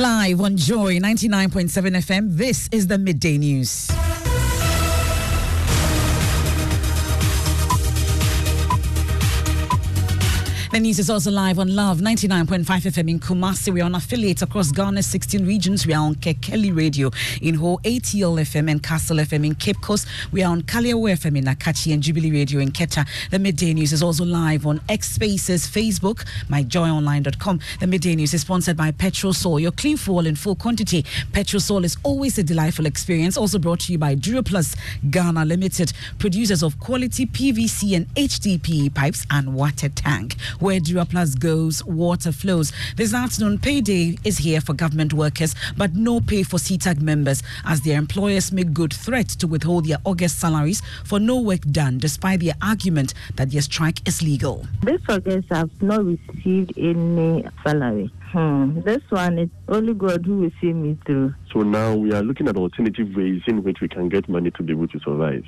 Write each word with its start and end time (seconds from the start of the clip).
Live 0.00 0.40
on 0.40 0.56
Joy 0.56 0.96
99.7 0.96 1.68
FM, 2.00 2.34
this 2.34 2.70
is 2.72 2.86
the 2.86 2.96
Midday 2.96 3.36
News. 3.36 3.99
The 10.72 10.78
news 10.78 11.00
is 11.00 11.10
also 11.10 11.32
live 11.32 11.58
on 11.58 11.74
Love 11.74 11.98
99.5 11.98 12.64
FM 12.64 13.10
in 13.10 13.18
Kumasi. 13.18 13.74
We 13.74 13.80
are 13.80 13.86
on 13.86 13.96
affiliates 13.96 14.42
across 14.42 14.70
Ghana's 14.70 15.06
16 15.06 15.44
regions. 15.44 15.84
We 15.84 15.94
are 15.94 16.04
on 16.04 16.14
Kekeli 16.14 16.74
Radio 16.74 17.10
in 17.42 17.56
Ho, 17.56 17.78
ATL 17.78 18.40
FM 18.40 18.70
and 18.70 18.80
Castle 18.80 19.16
FM 19.16 19.44
in 19.46 19.56
Cape 19.56 19.80
Coast. 19.80 20.06
We 20.30 20.44
are 20.44 20.52
on 20.52 20.62
Kaliawo 20.62 21.10
FM 21.10 21.38
in 21.38 21.44
Akatsi 21.46 21.92
and 21.92 22.00
Jubilee 22.00 22.30
Radio 22.30 22.60
in 22.60 22.70
Keta. 22.70 23.04
The 23.32 23.40
Midday 23.40 23.74
News 23.74 23.92
is 23.92 24.00
also 24.00 24.24
live 24.24 24.64
on 24.64 24.80
X 24.88 25.10
Spaces, 25.10 25.66
Facebook, 25.66 26.24
myjoyonline.com. 26.48 27.58
The 27.80 27.86
Midday 27.88 28.14
News 28.14 28.32
is 28.32 28.42
sponsored 28.42 28.76
by 28.76 28.92
Petrosol, 28.92 29.60
your 29.60 29.72
clean 29.72 29.96
fuel 29.96 30.24
in 30.24 30.36
full 30.36 30.54
quantity. 30.54 31.02
Petrosol 31.32 31.82
is 31.82 31.96
always 32.04 32.38
a 32.38 32.44
delightful 32.44 32.86
experience. 32.86 33.36
Also 33.36 33.58
brought 33.58 33.80
to 33.80 33.92
you 33.92 33.98
by 33.98 34.14
Duraplast 34.14 34.76
Ghana 35.10 35.46
Limited, 35.46 35.92
producers 36.20 36.62
of 36.62 36.78
quality 36.78 37.26
PVC 37.26 37.96
and 37.96 38.06
HDPE 38.14 38.94
pipes 38.94 39.26
and 39.32 39.52
water 39.52 39.88
tank 39.88 40.36
where 40.60 40.78
Duraplast 40.78 41.40
goes, 41.40 41.84
water 41.84 42.32
flows. 42.32 42.72
This 42.96 43.14
afternoon, 43.14 43.58
payday 43.58 44.18
is 44.24 44.38
here 44.38 44.60
for 44.60 44.74
government 44.74 45.12
workers, 45.12 45.54
but 45.76 45.94
no 45.94 46.20
pay 46.20 46.42
for 46.42 46.58
CETAG 46.58 47.00
members 47.00 47.42
as 47.64 47.80
their 47.80 47.98
employers 47.98 48.52
make 48.52 48.72
good 48.72 48.92
threats 48.92 49.34
to 49.36 49.46
withhold 49.46 49.86
their 49.86 49.98
August 50.04 50.38
salaries 50.38 50.82
for 51.04 51.18
no 51.18 51.40
work 51.40 51.62
done, 51.72 51.98
despite 51.98 52.40
their 52.40 52.54
argument 52.62 53.14
that 53.36 53.50
their 53.50 53.62
strike 53.62 54.06
is 54.06 54.22
legal. 54.22 54.66
This 54.82 55.00
August, 55.08 55.48
I've 55.50 55.82
not 55.82 56.04
received 56.04 56.74
any 56.76 57.46
salary. 57.64 58.10
Hmm. 58.32 58.80
This 58.82 59.02
one, 59.08 59.38
is 59.38 59.48
only 59.68 59.94
God 59.94 60.24
who 60.24 60.38
will 60.38 60.50
see 60.60 60.72
me 60.72 60.96
through. 61.04 61.34
So 61.52 61.60
now 61.60 61.96
we 61.96 62.12
are 62.12 62.22
looking 62.22 62.46
at 62.48 62.56
alternative 62.56 63.08
ways 63.16 63.42
in 63.46 63.64
which 63.64 63.78
we 63.80 63.88
can 63.88 64.08
get 64.08 64.28
money 64.28 64.50
to 64.52 64.62
be 64.62 64.72
able 64.72 64.88
to 64.88 65.00
survive. 65.00 65.44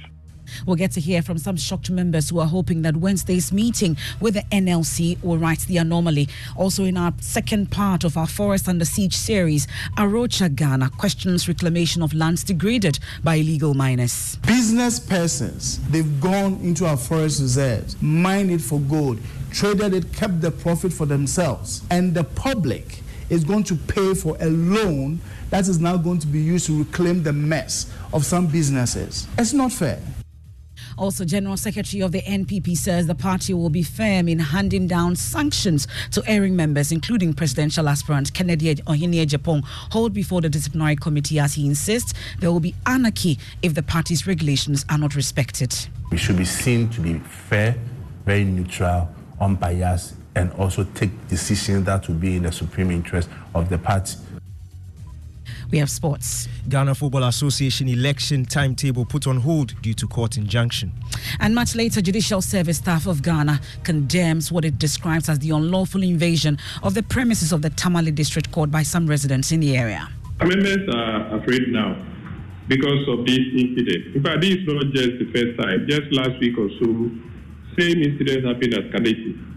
We'll 0.66 0.76
get 0.76 0.92
to 0.92 1.00
hear 1.00 1.22
from 1.22 1.38
some 1.38 1.56
shocked 1.56 1.90
members 1.90 2.30
who 2.30 2.38
are 2.38 2.46
hoping 2.46 2.82
that 2.82 2.96
Wednesday's 2.96 3.52
meeting 3.52 3.96
with 4.20 4.34
the 4.34 4.42
NLC 4.52 5.22
will 5.22 5.38
right 5.38 5.58
the 5.60 5.78
anomaly. 5.78 6.28
Also, 6.56 6.84
in 6.84 6.96
our 6.96 7.12
second 7.20 7.70
part 7.70 8.04
of 8.04 8.16
our 8.16 8.26
Forest 8.26 8.68
Under 8.68 8.84
Siege 8.84 9.16
series, 9.16 9.66
A 9.96 10.06
Rocha 10.06 10.48
Ghana 10.48 10.90
questions 10.90 11.48
reclamation 11.48 12.02
of 12.02 12.14
lands 12.14 12.44
degraded 12.44 12.98
by 13.22 13.36
illegal 13.36 13.74
miners. 13.74 14.36
Business 14.46 14.98
persons, 14.98 15.78
they've 15.90 16.20
gone 16.20 16.60
into 16.62 16.86
our 16.86 16.96
forest 16.96 17.40
reserves, 17.40 18.00
mined 18.00 18.50
it 18.50 18.60
for 18.60 18.80
gold, 18.80 19.18
traded 19.50 19.94
it, 19.94 20.12
kept 20.12 20.40
the 20.40 20.50
profit 20.50 20.92
for 20.92 21.06
themselves. 21.06 21.82
And 21.90 22.14
the 22.14 22.24
public 22.24 23.02
is 23.30 23.44
going 23.44 23.64
to 23.64 23.74
pay 23.74 24.14
for 24.14 24.36
a 24.40 24.48
loan 24.48 25.20
that 25.50 25.68
is 25.68 25.78
now 25.78 25.96
going 25.96 26.18
to 26.18 26.26
be 26.26 26.40
used 26.40 26.66
to 26.66 26.78
reclaim 26.78 27.22
the 27.22 27.32
mess 27.32 27.92
of 28.12 28.24
some 28.24 28.46
businesses. 28.46 29.26
It's 29.38 29.52
not 29.52 29.72
fair. 29.72 30.00
Also, 31.02 31.24
General 31.24 31.56
Secretary 31.56 32.00
of 32.00 32.12
the 32.12 32.22
NPP 32.22 32.76
says 32.76 33.08
the 33.08 33.14
party 33.16 33.52
will 33.52 33.70
be 33.70 33.82
firm 33.82 34.28
in 34.28 34.38
handing 34.38 34.86
down 34.86 35.16
sanctions 35.16 35.88
to 36.12 36.22
erring 36.28 36.54
members, 36.54 36.92
including 36.92 37.34
presidential 37.34 37.88
aspirant 37.88 38.32
Kennedy 38.32 38.76
Ohene 38.76 39.26
Agyapong, 39.26 39.64
hold 39.64 40.12
before 40.12 40.40
the 40.40 40.48
disciplinary 40.48 40.94
committee 40.94 41.40
as 41.40 41.54
he 41.54 41.66
insists 41.66 42.14
there 42.38 42.52
will 42.52 42.60
be 42.60 42.76
anarchy 42.86 43.36
if 43.62 43.74
the 43.74 43.82
party's 43.82 44.28
regulations 44.28 44.84
are 44.90 44.96
not 44.96 45.16
respected. 45.16 45.74
We 46.12 46.18
should 46.18 46.36
be 46.36 46.44
seen 46.44 46.88
to 46.90 47.00
be 47.00 47.14
fair, 47.18 47.74
very 48.24 48.44
neutral, 48.44 49.12
unbiased, 49.40 50.14
and 50.36 50.52
also 50.52 50.84
take 50.94 51.10
decisions 51.26 51.84
that 51.86 52.06
will 52.06 52.14
be 52.14 52.36
in 52.36 52.44
the 52.44 52.52
supreme 52.52 52.92
interest 52.92 53.28
of 53.56 53.70
the 53.70 53.78
party. 53.78 54.14
We 55.72 55.78
have 55.78 55.90
sports. 55.90 56.48
Ghana 56.68 56.94
Football 56.94 57.24
Association 57.24 57.88
election 57.88 58.44
timetable 58.44 59.06
put 59.06 59.26
on 59.26 59.38
hold 59.38 59.80
due 59.80 59.94
to 59.94 60.06
court 60.06 60.36
injunction. 60.36 60.92
And 61.40 61.54
much 61.54 61.74
later, 61.74 62.02
Judicial 62.02 62.42
Service 62.42 62.76
staff 62.76 63.06
of 63.06 63.22
Ghana 63.22 63.58
condemns 63.82 64.52
what 64.52 64.66
it 64.66 64.78
describes 64.78 65.30
as 65.30 65.38
the 65.38 65.48
unlawful 65.48 66.02
invasion 66.02 66.58
of 66.82 66.92
the 66.92 67.02
premises 67.02 67.52
of 67.52 67.62
the 67.62 67.70
Tamale 67.70 68.10
District 68.10 68.52
Court 68.52 68.70
by 68.70 68.82
some 68.82 69.06
residents 69.06 69.50
in 69.50 69.60
the 69.60 69.74
area. 69.74 70.10
Members 70.44 70.94
are 70.94 71.38
afraid 71.40 71.68
now 71.68 71.96
because 72.68 73.08
of 73.08 73.24
this 73.24 73.40
incident. 73.56 74.14
In 74.14 74.22
fact, 74.22 74.42
this 74.42 74.50
is 74.50 74.66
not 74.66 74.92
just 74.92 75.18
the 75.20 75.30
first 75.32 75.58
time. 75.58 75.86
Just 75.88 76.12
last 76.12 76.38
week 76.38 76.58
or 76.58 76.68
so, 76.80 77.10
same 77.78 78.02
incident 78.02 78.44
happened 78.44 78.74
at 78.74 78.90
Kadeti. 78.90 79.51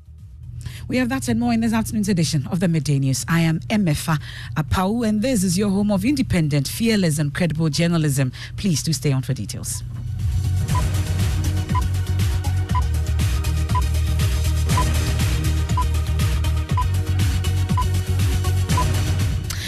We 0.88 0.98
have 0.98 1.10
that 1.10 1.28
and 1.28 1.40
more 1.40 1.52
in 1.52 1.62
this 1.62 1.74
afternoon's 1.74 2.10
edition 2.10 2.48
of 2.52 2.60
the 2.60 2.68
Midday 2.68 3.00
News. 3.00 3.26
I 3.28 3.40
am 3.40 3.60
Emefa 3.62 4.20
Apawu, 4.56 5.08
and 5.08 5.22
this 5.22 5.44
is 5.44 5.58
your 5.58 5.70
home 5.70 5.92
of 5.92 6.06
independent, 6.06 6.68
fearless, 6.68 7.18
and 7.18 7.34
credible 7.34 7.70
journalism. 7.70 8.32
Please 8.56 8.84
do 8.84 8.94
stay 8.94 9.12
on 9.12 9.24
for 9.24 9.34
details. 9.34 9.82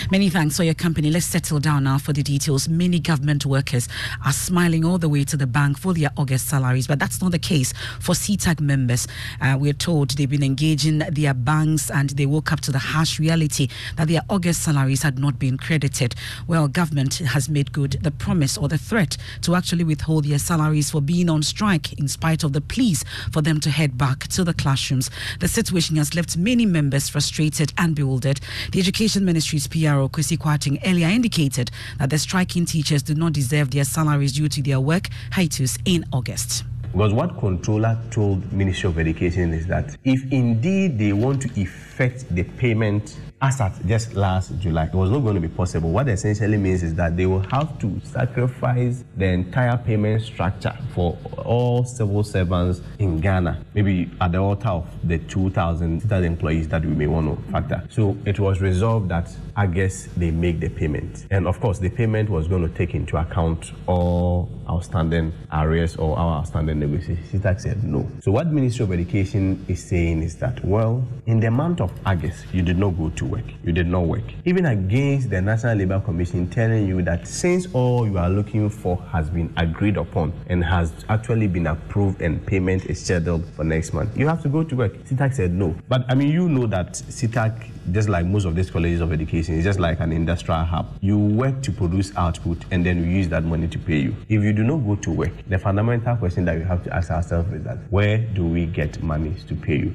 Many 0.10 0.30
thanks 0.30 0.56
for 0.56 0.64
your 0.64 0.74
company. 0.74 1.12
Let's 1.12 1.26
settle 1.26 1.60
down 1.60 1.84
now 1.84 1.98
for 1.98 2.14
the 2.14 2.24
details. 2.24 2.70
Many 2.70 2.98
government 2.98 3.46
workers 3.46 3.90
are 4.26 4.32
smiling 4.32 4.86
all 4.86 4.98
the 4.98 5.10
way 5.10 5.26
to 5.26 5.36
the 5.36 5.46
bank 5.46 5.78
for 5.78 5.94
their 5.94 6.12
August 6.16 6.48
salaries, 6.48 6.88
but 6.88 6.98
that's 6.98 7.22
not 7.22 7.34
the 7.34 7.40
case 7.40 7.74
for 8.00 8.14
CETAG 8.14 8.62
members. 8.62 9.06
Uh, 9.42 9.58
we're 9.60 9.74
told 9.74 10.12
they've 10.12 10.30
been 10.30 10.44
engaging 10.44 11.00
their 11.00 11.34
banks 11.34 11.92
and 11.92 12.12
they 12.12 12.26
woke 12.26 12.54
up 12.54 12.62
to 12.62 12.72
the 12.72 12.80
harsh 12.80 13.20
reality 13.20 13.68
that 13.98 14.08
their 14.08 14.22
August 14.30 14.64
salaries 14.64 15.04
had 15.04 15.20
not 15.20 15.38
been 15.40 15.58
credited. 15.58 16.16
Well, 16.48 16.70
government 16.70 17.16
has 17.18 17.50
made 17.50 17.74
good 17.74 17.98
the 18.02 18.12
promise 18.12 18.58
or 18.58 18.70
the 18.70 18.78
threat 18.78 19.18
to 19.42 19.56
actually 19.56 19.84
withhold 19.84 20.24
their 20.24 20.40
salaries 20.40 20.90
for 20.90 21.02
being 21.02 21.30
on 21.30 21.44
strike 21.44 22.00
in 22.00 22.08
spite 22.08 22.46
of 22.46 22.54
the 22.54 22.62
pleas 22.62 23.04
for 23.34 23.42
them 23.42 23.60
to 23.60 23.70
head 23.70 23.98
back 23.98 24.30
to 24.30 24.46
the 24.46 24.54
classrooms. 24.54 25.10
The 25.42 25.50
situation 25.50 25.98
has 25.98 26.16
left 26.16 26.38
many 26.38 26.66
members 26.66 27.10
frustrated 27.10 27.74
and 27.78 27.94
bewildered. 27.94 28.40
The 28.72 28.80
Education 28.80 29.26
Ministry's 29.26 29.68
PR 29.68 29.97
Pharaoh 29.98 30.10
Kwesi 30.10 30.38
Kwarteng 30.38 30.80
earlier 30.86 31.08
indicated 31.08 31.72
that 31.98 32.12
the 32.12 32.20
striking 32.20 32.66
teachers 32.66 33.02
do 33.02 33.16
not 33.16 33.34
deserve 33.34 33.72
their 33.72 33.84
salaries 33.84 34.34
due 34.34 34.48
to 34.48 34.62
their 34.62 34.80
work 34.80 35.10
hiatus 35.32 35.80
in 35.86 36.06
August. 36.14 36.64
Because 36.92 37.14
what 37.14 37.36
controller 37.40 37.98
told 38.12 38.54
Ministry 38.54 38.90
of 38.90 39.00
Education 39.00 39.54
is 39.54 39.66
that 39.68 39.98
if 40.04 40.32
indeed 40.32 41.00
they 41.00 41.14
want 41.14 41.42
to 41.42 41.62
effect 41.62 42.26
the 42.34 42.44
payment 42.44 43.18
as 43.40 43.62
at 43.62 43.86
just 43.86 44.16
last 44.16 44.58
July, 44.58 44.86
it 44.86 44.94
was 44.96 45.12
not 45.12 45.20
going 45.20 45.36
to 45.36 45.42
be 45.42 45.48
possible. 45.48 45.92
What 45.92 46.10
essentially 46.10 46.58
means 46.58 46.82
is 46.82 46.96
that 46.96 47.16
they 47.16 47.28
will 47.28 47.46
have 47.52 47.78
to 47.80 48.02
sacrifice 48.04 49.04
the 49.16 49.26
entire 49.26 49.78
payment 49.78 50.24
structure 50.24 50.76
for 50.96 51.16
all 51.38 51.84
civil 51.86 52.24
servants 52.24 52.82
in 52.98 53.20
Ghana, 53.20 53.64
maybe 53.76 54.10
at 54.22 54.32
the 54.32 54.40
altar 54.40 54.70
of 54.70 54.88
the 55.08 55.20
2,000 55.20 56.12
employees 56.12 56.68
that 56.70 56.84
we 56.84 56.94
may 56.94 57.06
want 57.06 57.46
to 57.46 57.52
factor. 57.52 57.84
So 57.92 58.18
it 58.26 58.40
was 58.40 58.60
resolved 58.60 59.10
that 59.10 59.30
I 59.58 59.66
guess 59.66 60.08
they 60.16 60.30
make 60.30 60.60
the 60.60 60.70
payment. 60.70 61.26
And 61.32 61.48
of 61.48 61.60
course, 61.60 61.80
the 61.80 61.90
payment 61.90 62.30
was 62.30 62.48
going 62.48 62.62
to 62.62 62.74
take 62.76 62.94
into 62.94 63.18
account 63.18 63.72
all 63.88 64.52
outstanding 64.70 65.34
arrears 65.52 65.96
or 65.96 66.16
our 66.16 66.42
outstanding 66.42 66.80
negotiations. 66.80 67.32
CETAG 67.32 67.62
said 67.62 67.84
no. 67.84 68.08
So 68.22 68.32
what 68.32 68.52
Ministry 68.52 68.84
of 68.84 68.92
Education 68.92 69.66
is 69.68 69.84
saying 69.84 70.22
is 70.22 70.36
that, 70.36 70.64
well, 70.64 71.04
in 71.26 71.40
the 71.40 71.50
month 71.50 71.82
of 71.82 71.92
August, 72.06 72.46
you 72.54 72.62
did 72.62 72.78
not 72.78 72.92
go 72.92 73.10
to 73.10 73.26
work. 73.26 73.46
You 73.64 73.72
did 73.72 73.88
not 73.88 74.06
work. 74.06 74.24
Even 74.46 74.68
against 74.68 75.32
the 75.32 75.42
National 75.42 75.76
Labour 75.76 76.02
Commission 76.02 76.48
telling 76.48 76.88
you 76.88 77.02
that 77.02 77.28
since 77.28 77.66
all 77.74 78.06
you 78.06 78.20
are 78.20 78.30
looking 78.30 78.70
for 78.70 79.02
has 79.12 79.28
been 79.28 79.52
agreed 79.58 79.98
upon 79.98 80.34
and 80.50 80.64
has 80.64 80.94
actually 81.10 81.48
been 81.48 81.66
approved 81.66 82.22
and 82.22 82.46
payment 82.46 82.86
is 82.86 83.04
scheduled 83.04 83.44
for 83.56 83.64
next 83.64 83.92
month, 83.92 84.16
you 84.16 84.28
have 84.28 84.44
to 84.44 84.50
go 84.50 84.64
to 84.64 84.76
work. 84.76 84.94
CETAG 85.06 85.34
said 85.34 85.52
no. 85.52 85.76
But 85.88 86.06
I 86.10 86.14
mean, 86.14 86.30
you 86.30 86.48
know 86.48 86.68
that 86.68 86.94
CETAG, 86.94 87.72
just 87.92 88.10
like 88.10 88.26
most 88.26 88.46
of 88.46 88.56
these 88.56 88.70
colleges 88.70 89.02
of 89.02 89.12
education, 89.12 89.56
it's 89.56 89.64
just 89.64 89.80
like 89.80 90.00
an 90.00 90.12
industrial 90.12 90.64
hub. 90.64 90.88
You 91.02 91.18
work 91.18 91.62
to 91.64 91.72
produce 91.72 92.16
output 92.16 92.58
and 92.72 92.86
then 92.86 93.02
we 93.02 93.14
use 93.14 93.30
that 93.30 93.44
money 93.44 93.68
to 93.68 93.80
pay 93.80 94.00
you. 94.00 94.16
If 94.30 94.44
you 94.44 94.54
do 94.54 94.64
not 94.64 94.78
go 94.78 94.96
to 94.96 95.12
work, 95.12 95.32
the 95.48 95.60
fundamental 95.60 96.16
question 96.18 96.46
that 96.46 96.58
we 96.58 96.64
have 96.64 96.84
to 96.84 96.96
ask 96.96 97.12
ourselves 97.12 97.52
is 97.54 97.64
that 97.64 97.78
where 97.90 98.18
do 98.18 98.46
we 98.46 98.66
get 98.66 99.02
money 99.02 99.34
to 99.48 99.56
pay 99.56 99.78
you? 99.78 99.94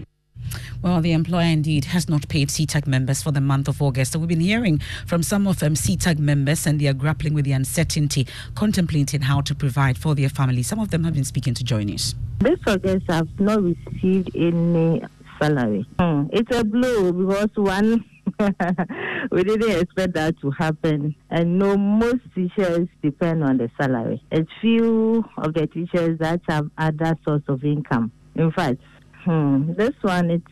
Well, 0.82 1.00
the 1.00 1.12
employer 1.12 1.44
indeed 1.44 1.84
has 1.86 2.08
not 2.08 2.28
paid 2.28 2.48
CETAG 2.48 2.88
members 2.88 3.22
for 3.22 3.30
the 3.30 3.40
month 3.40 3.68
of 3.68 3.80
August. 3.80 4.12
So 4.12 4.18
we've 4.18 4.28
been 4.28 4.40
hearing 4.40 4.80
from 5.06 5.22
some 5.22 5.46
of 5.46 5.62
um, 5.62 5.68
them 5.68 5.74
CETAG 5.74 6.18
members 6.18 6.66
and 6.66 6.80
they 6.80 6.88
are 6.88 6.92
grappling 6.92 7.34
with 7.34 7.44
the 7.44 7.52
uncertainty, 7.52 8.26
contemplating 8.56 9.20
how 9.20 9.42
to 9.42 9.54
provide 9.54 9.96
for 9.96 10.16
their 10.16 10.28
family. 10.28 10.64
Some 10.64 10.80
of 10.80 10.90
them 10.90 11.04
have 11.04 11.14
been 11.14 11.24
speaking 11.24 11.54
to 11.54 11.62
join 11.62 11.88
us. 11.92 12.16
This 12.40 12.58
August, 12.66 13.08
I've 13.08 13.38
not 13.38 13.62
received 13.62 14.34
any 14.34 15.04
salary. 15.42 15.86
Hmm. 15.98 16.24
It's 16.32 16.56
a 16.56 16.64
blow 16.64 17.12
because 17.12 17.48
one 17.54 18.04
we 19.30 19.44
didn't 19.44 19.80
expect 19.82 20.14
that 20.14 20.34
to 20.40 20.50
happen. 20.52 21.14
And 21.30 21.58
no, 21.58 21.76
most 21.76 22.20
teachers 22.34 22.88
depend 23.02 23.44
on 23.44 23.58
the 23.58 23.70
salary. 23.80 24.22
A 24.32 24.44
few 24.60 25.24
of 25.38 25.54
the 25.54 25.66
teachers 25.66 26.18
that 26.20 26.40
have 26.48 26.70
other 26.78 27.16
source 27.24 27.42
of 27.48 27.64
income. 27.64 28.12
In 28.34 28.50
fact, 28.52 28.80
hmm, 29.24 29.72
this 29.76 29.92
one 30.02 30.30
it's 30.30 30.46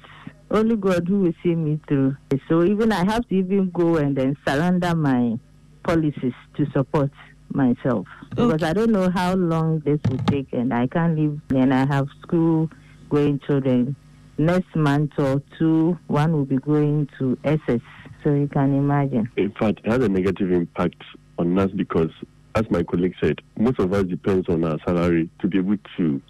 only 0.50 0.76
God 0.76 1.06
who 1.08 1.20
will 1.20 1.34
see 1.42 1.54
me 1.54 1.80
through. 1.88 2.16
So 2.48 2.64
even 2.64 2.92
I 2.92 3.04
have 3.10 3.26
to 3.28 3.34
even 3.34 3.70
go 3.70 3.96
and 3.96 4.16
then 4.16 4.36
surrender 4.46 4.94
my 4.94 5.38
policies 5.84 6.34
to 6.56 6.66
support 6.72 7.10
myself 7.52 8.06
because 8.30 8.62
I 8.62 8.72
don't 8.72 8.92
know 8.92 9.10
how 9.10 9.34
long 9.34 9.80
this 9.80 9.98
will 10.08 10.18
take, 10.26 10.52
and 10.52 10.72
I 10.72 10.86
can't 10.86 11.16
leave. 11.16 11.40
And 11.50 11.72
I 11.72 11.86
have 11.86 12.06
school 12.22 12.70
going 13.08 13.40
children. 13.46 13.96
Next 14.40 14.74
month 14.74 15.18
or 15.18 15.42
two, 15.58 15.98
one 16.06 16.32
will 16.32 16.46
be 16.46 16.56
going 16.56 17.10
to 17.18 17.36
SS. 17.44 17.82
So 18.24 18.32
you 18.32 18.48
can 18.48 18.74
imagine. 18.74 19.30
In 19.36 19.50
fact, 19.50 19.80
it 19.84 19.90
has 19.92 20.02
a 20.02 20.08
negative 20.08 20.50
impact 20.50 21.02
on 21.38 21.58
us 21.58 21.70
because, 21.72 22.08
as 22.54 22.64
my 22.70 22.82
colleague 22.82 23.14
said, 23.20 23.42
most 23.58 23.78
of 23.78 23.92
us 23.92 24.06
depends 24.06 24.48
on 24.48 24.64
our 24.64 24.78
salary 24.86 25.28
to 25.40 25.46
be 25.46 25.58
able 25.58 25.76
to 25.98 26.22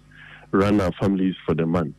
run 0.51 0.81
our 0.81 0.91
families 0.99 1.35
for 1.45 1.55
the 1.55 1.65
month. 1.65 1.95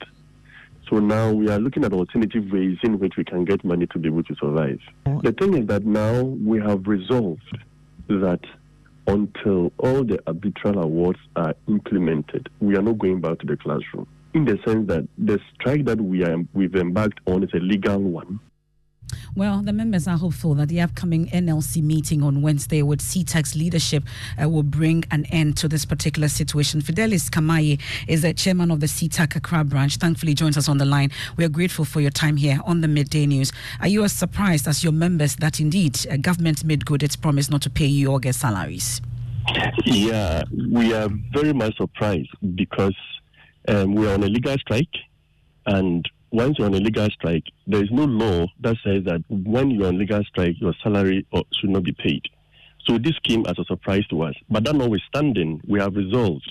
So 0.91 0.99
now 0.99 1.32
we 1.32 1.49
are 1.49 1.59
looking 1.59 1.82
at 1.82 1.94
alternative 1.94 2.44
ways 2.53 2.76
in 2.82 2.99
which 2.99 3.15
we 3.17 3.25
can 3.25 3.47
get 3.47 3.65
money 3.65 3.87
to 3.87 3.99
be 3.99 4.08
able 4.08 4.25
to 4.25 4.35
survive. 4.35 4.81
The 5.23 5.32
thing 5.32 5.56
is 5.56 5.67
that 5.69 5.87
now 5.87 6.20
we 6.25 6.61
have 6.61 6.87
resolved 6.87 7.58
that 8.08 8.41
until 9.06 9.73
all 9.79 10.05
the 10.05 10.23
arbitral 10.26 10.82
awards 10.82 11.20
are 11.37 11.55
implemented, 11.69 12.50
we 12.61 12.76
are 12.76 12.82
not 12.82 12.99
going 12.99 13.23
back 13.23 13.38
to 13.38 13.47
the 13.47 13.56
classroom. 13.56 14.06
In 14.34 14.44
the 14.46 14.58
sense 14.67 14.88
that 14.88 15.06
the 15.19 15.38
strike 15.55 15.84
that 15.84 16.00
we 16.00 16.25
are 16.25 16.38
we've 16.55 16.75
embarked 16.75 17.20
on 17.26 17.43
is 17.44 17.50
a 17.55 17.58
legal 17.58 17.99
one. 17.99 18.40
Well, 19.34 19.62
the 19.62 19.73
members 19.73 20.06
are 20.08 20.17
hopeful 20.17 20.55
that 20.55 20.69
the 20.69 20.81
upcoming 20.81 21.26
NLC 21.26 21.82
meeting 21.82 22.23
on 22.23 22.43
Wednesday 22.43 22.82
with 22.82 23.00
CETAG's 23.00 23.55
leadership 23.55 24.05
uh, 24.43 24.49
will 24.49 24.62
bring 24.62 25.05
an 25.11 25.25
end 25.26 25.56
to 25.58 25.69
this 25.69 25.84
particular 25.84 26.29
situation. 26.29 26.81
Fidelis 26.81 27.29
Kamaye 27.31 27.81
is 28.08 28.23
the 28.23 28.32
chairman 28.32 28.70
of 28.70 28.81
the 28.81 28.87
CETAG 28.87 29.37
Accra 29.37 29.64
branch. 29.64 29.96
Thankfully, 29.96 30.34
joins 30.34 30.56
us 30.56 30.69
on 30.69 30.79
the 30.79 30.84
line. 30.84 31.11
We 31.37 31.44
are 31.44 31.49
grateful 31.49 31.84
for 31.84 32.00
your 32.00 32.11
time 32.11 32.37
here 32.37 32.61
on 32.64 32.81
the 32.81 32.88
Midday 32.88 33.26
News. 33.26 33.52
Are 33.81 33.88
you 33.88 34.05
as 34.05 34.12
surprised 34.12 34.67
as 34.69 34.82
your 34.82 34.93
members 34.93 35.37
that 35.37 35.61
indeed 35.61 35.99
uh, 36.11 36.17
government 36.17 36.64
made 36.64 36.84
good 36.87 37.02
its 37.02 37.17
promise 37.17 37.50
not 37.50 37.62
to 37.62 37.70
pay 37.70 37.87
you 37.87 38.12
August 38.12 38.40
salaries? 38.40 39.00
Yeah, 39.84 40.44
we 40.70 40.94
are 40.94 41.08
very 41.32 41.52
much 41.52 41.76
surprised 41.76 42.31
because 42.55 42.94
um, 43.69 43.94
we 43.94 44.06
are 44.06 44.14
on 44.14 44.23
a 44.23 44.29
legal 44.29 44.56
strike 44.59 44.94
and 45.67 46.09
once 46.32 46.59
you're 46.59 46.67
on 46.67 46.75
a 46.75 46.79
legal 46.79 47.09
strike, 47.11 47.44
there 47.67 47.82
is 47.82 47.91
no 47.91 48.05
law 48.05 48.47
that 48.61 48.76
says 48.82 49.05
that 49.05 49.23
when 49.29 49.70
you're 49.70 49.88
on 49.88 49.99
legal 49.99 50.25
strike, 50.25 50.56
your 50.59 50.75
salary 50.82 51.26
should 51.53 51.70
not 51.70 51.85
be 51.85 51.93
paid. 51.93 52.23
So 52.87 52.99
this 52.99 53.19
came 53.23 53.47
as 53.47 53.59
a 53.59 53.64
surprise 53.64 54.06
to 54.09 54.23
us. 54.23 54.35
But 54.50 54.64
that 54.64 54.75
notwithstanding, 54.75 55.61
we 55.69 55.79
have 55.79 55.94
resolved 55.94 56.50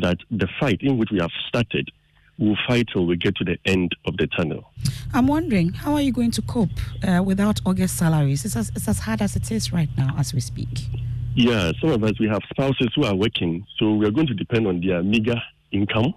that 0.00 0.18
the 0.30 0.48
fight 0.60 0.82
in 0.82 0.98
which 0.98 1.10
we 1.10 1.18
have 1.18 1.30
started 1.48 1.90
will 2.38 2.56
fight 2.66 2.88
till 2.92 3.06
we 3.06 3.16
get 3.16 3.34
to 3.36 3.44
the 3.44 3.58
end 3.64 3.94
of 4.06 4.16
the 4.16 4.26
tunnel. 4.28 4.70
I'm 5.12 5.26
wondering, 5.26 5.72
how 5.72 5.94
are 5.94 6.00
you 6.00 6.12
going 6.12 6.30
to 6.32 6.42
cope 6.42 6.70
uh, 7.06 7.22
without 7.22 7.60
August 7.66 7.96
salaries? 7.96 8.44
It's 8.44 8.56
as, 8.56 8.70
it's 8.70 8.88
as 8.88 9.00
hard 9.00 9.22
as 9.22 9.36
it 9.36 9.50
is 9.50 9.72
right 9.72 9.90
now 9.96 10.14
as 10.18 10.32
we 10.32 10.40
speak. 10.40 10.88
Yeah, 11.34 11.72
some 11.80 11.90
of 11.90 12.04
us, 12.04 12.12
we 12.20 12.28
have 12.28 12.42
spouses 12.50 12.88
who 12.94 13.04
are 13.04 13.14
working, 13.14 13.66
so 13.78 13.94
we 13.94 14.06
are 14.06 14.10
going 14.10 14.26
to 14.26 14.34
depend 14.34 14.66
on 14.66 14.80
their 14.80 15.02
meager 15.02 15.40
income. 15.70 16.14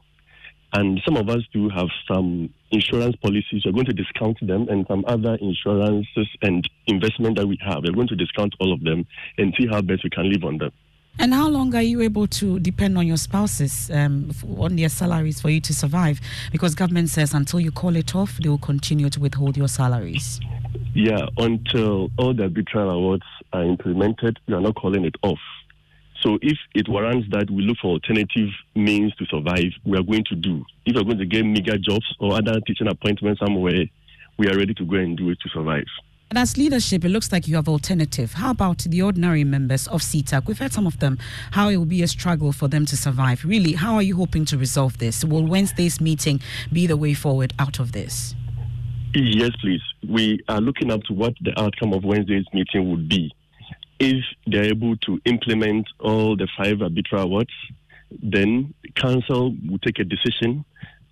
And 0.73 1.01
some 1.05 1.15
of 1.15 1.29
us 1.29 1.41
do 1.53 1.69
have 1.69 1.87
some 2.07 2.49
insurance 2.71 3.15
policies. 3.17 3.63
We're 3.65 3.71
going 3.71 3.85
to 3.85 3.93
discount 3.93 4.37
them 4.41 4.67
and 4.69 4.85
some 4.87 5.05
other 5.07 5.35
insurances 5.41 6.27
and 6.41 6.67
investment 6.87 7.37
that 7.37 7.47
we 7.47 7.57
have. 7.65 7.83
We're 7.83 7.93
going 7.93 8.09
to 8.09 8.15
discount 8.15 8.53
all 8.59 8.73
of 8.73 8.83
them 8.83 9.05
and 9.37 9.53
see 9.57 9.67
how 9.67 9.81
best 9.81 10.03
we 10.03 10.09
can 10.09 10.29
live 10.31 10.43
on 10.43 10.57
them. 10.57 10.71
And 11.17 11.33
how 11.33 11.47
long 11.47 11.73
are 11.75 11.81
you 11.81 12.01
able 12.01 12.27
to 12.27 12.59
depend 12.59 12.97
on 12.97 13.07
your 13.07 13.15
spouses 13.15 13.89
um, 13.91 14.31
on 14.57 14.75
their 14.75 14.89
salaries 14.89 15.39
for 15.39 15.49
you 15.49 15.61
to 15.61 15.73
survive? 15.73 16.19
Because 16.51 16.75
government 16.75 17.09
says 17.09 17.33
until 17.33 17.61
you 17.61 17.71
call 17.71 17.95
it 17.95 18.13
off, 18.15 18.37
they 18.37 18.49
will 18.49 18.57
continue 18.57 19.09
to 19.09 19.19
withhold 19.21 19.55
your 19.55 19.69
salaries. 19.69 20.41
Yeah, 20.93 21.25
until 21.37 22.09
all 22.17 22.33
the 22.33 22.43
arbitral 22.43 22.89
awards 22.89 23.23
are 23.53 23.63
implemented, 23.63 24.39
we 24.47 24.55
are 24.55 24.61
not 24.61 24.75
calling 24.75 25.05
it 25.05 25.15
off. 25.23 25.39
So 26.25 26.39
if 26.41 26.57
it 26.73 26.89
warrants 26.89 27.27
that 27.29 27.51
we 27.51 27.61
look 27.61 27.77
for 27.79 27.91
alternative 27.91 28.49
means 28.73 29.13
to 29.17 29.25
survive, 29.27 29.71
we 29.85 29.95
are 29.95 30.01
going 30.01 30.23
to 30.29 30.35
do. 30.35 30.65
If 30.83 30.95
we're 30.95 31.03
going 31.03 31.19
to 31.19 31.25
get 31.27 31.45
meager 31.45 31.77
jobs 31.77 32.15
or 32.19 32.33
other 32.33 32.59
teaching 32.65 32.87
appointments 32.87 33.41
somewhere, 33.45 33.85
we 34.39 34.47
are 34.47 34.57
ready 34.57 34.73
to 34.73 34.85
go 34.85 34.95
and 34.95 35.15
do 35.15 35.29
it 35.29 35.39
to 35.41 35.49
survive. 35.49 35.85
And 36.31 36.39
as 36.39 36.57
leadership, 36.57 37.05
it 37.05 37.09
looks 37.09 37.31
like 37.31 37.47
you 37.47 37.55
have 37.57 37.69
alternative. 37.69 38.33
How 38.33 38.49
about 38.49 38.79
the 38.79 39.03
ordinary 39.03 39.43
members 39.43 39.87
of 39.87 40.01
CETAG? 40.01 40.47
We've 40.47 40.57
heard 40.57 40.73
some 40.73 40.87
of 40.87 40.99
them, 40.99 41.19
how 41.51 41.69
it 41.69 41.77
will 41.77 41.85
be 41.85 42.01
a 42.01 42.07
struggle 42.07 42.51
for 42.51 42.67
them 42.67 42.87
to 42.87 42.97
survive. 42.97 43.45
Really, 43.45 43.73
how 43.73 43.93
are 43.93 44.01
you 44.01 44.15
hoping 44.15 44.45
to 44.45 44.57
resolve 44.57 44.97
this? 44.97 45.23
Will 45.23 45.45
Wednesday's 45.45 46.01
meeting 46.01 46.41
be 46.73 46.87
the 46.87 46.97
way 46.97 47.13
forward 47.13 47.53
out 47.59 47.77
of 47.77 47.91
this? 47.91 48.33
Yes, 49.13 49.51
please. 49.61 49.81
We 50.09 50.39
are 50.49 50.59
looking 50.59 50.89
up 50.89 51.03
to 51.03 51.13
what 51.13 51.35
the 51.41 51.53
outcome 51.61 51.93
of 51.93 52.03
Wednesday's 52.03 52.45
meeting 52.51 52.89
would 52.89 53.07
be 53.07 53.31
if 53.99 54.23
they're 54.47 54.65
able 54.65 54.97
to 54.97 55.19
implement 55.25 55.87
all 55.99 56.35
the 56.35 56.47
five 56.57 56.81
arbitral 56.81 57.23
awards, 57.23 57.53
then 58.21 58.73
council 58.95 59.55
will 59.67 59.79
take 59.79 59.99
a 59.99 60.03
decision 60.03 60.65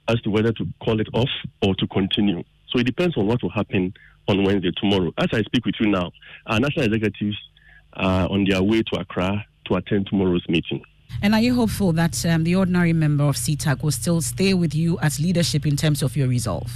as 0.07 0.19
to 0.21 0.30
whether 0.30 0.51
to 0.51 0.65
call 0.83 1.00
it 1.00 1.07
off 1.13 1.30
or 1.62 1.75
to 1.75 1.88
continue. 1.88 2.44
So 2.69 2.80
it 2.80 2.85
depends 2.85 3.18
on 3.18 3.27
what 3.27 3.41
will 3.41 3.50
happen 3.51 3.94
on 4.27 4.44
Wednesday 4.44 4.71
tomorrow. 4.71 5.13
As 5.18 5.27
I 5.31 5.41
speak 5.44 5.65
with 5.65 5.75
you 5.80 5.88
now, 5.88 6.12
our 6.47 6.59
national 6.59 6.85
executives 6.85 7.38
are 7.94 8.30
on 8.30 8.45
their 8.50 8.62
way 8.62 8.81
to 8.81 9.00
Accra 9.00 9.45
to 9.65 9.75
attend 9.75 10.07
tomorrow's 10.07 10.47
meeting. 10.50 10.83
And 11.21 11.33
are 11.33 11.41
you 11.41 11.56
hopeful 11.56 11.94
that 11.94 12.25
um, 12.25 12.44
the 12.44 12.56
ordinary 12.56 12.91
member 12.91 13.24
of 13.24 13.36
CETAG 13.36 13.83
will 13.83 13.91
still 13.91 14.19
stay 14.21 14.53
with 14.53 14.74
you 14.74 14.97
as 15.00 15.19
leadership 15.19 15.65
in 15.65 15.77
terms 15.77 16.01
of 16.01 16.18
your 16.18 16.27
resolve? 16.27 16.71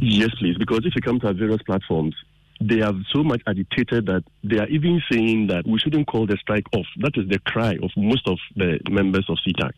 Yes, 0.00 0.30
please. 0.38 0.56
Because 0.56 0.80
if 0.84 0.94
you 0.94 1.02
come 1.02 1.20
to 1.20 1.28
our 1.28 1.34
various 1.34 1.62
platforms, 1.62 2.14
they 2.60 2.78
have 2.78 2.96
so 3.12 3.22
much 3.22 3.42
agitated 3.46 4.06
that 4.06 4.24
they 4.42 4.58
are 4.58 4.66
even 4.66 5.00
saying 5.10 5.46
that 5.48 5.66
we 5.66 5.78
shouldn't 5.78 6.06
call 6.06 6.26
the 6.26 6.36
strike 6.40 6.66
off. 6.72 6.86
That 6.98 7.12
is 7.16 7.28
the 7.28 7.38
cry 7.40 7.78
of 7.82 7.90
most 7.96 8.26
of 8.26 8.38
the 8.56 8.80
members 8.90 9.26
of 9.28 9.38
CETAG. 9.46 9.72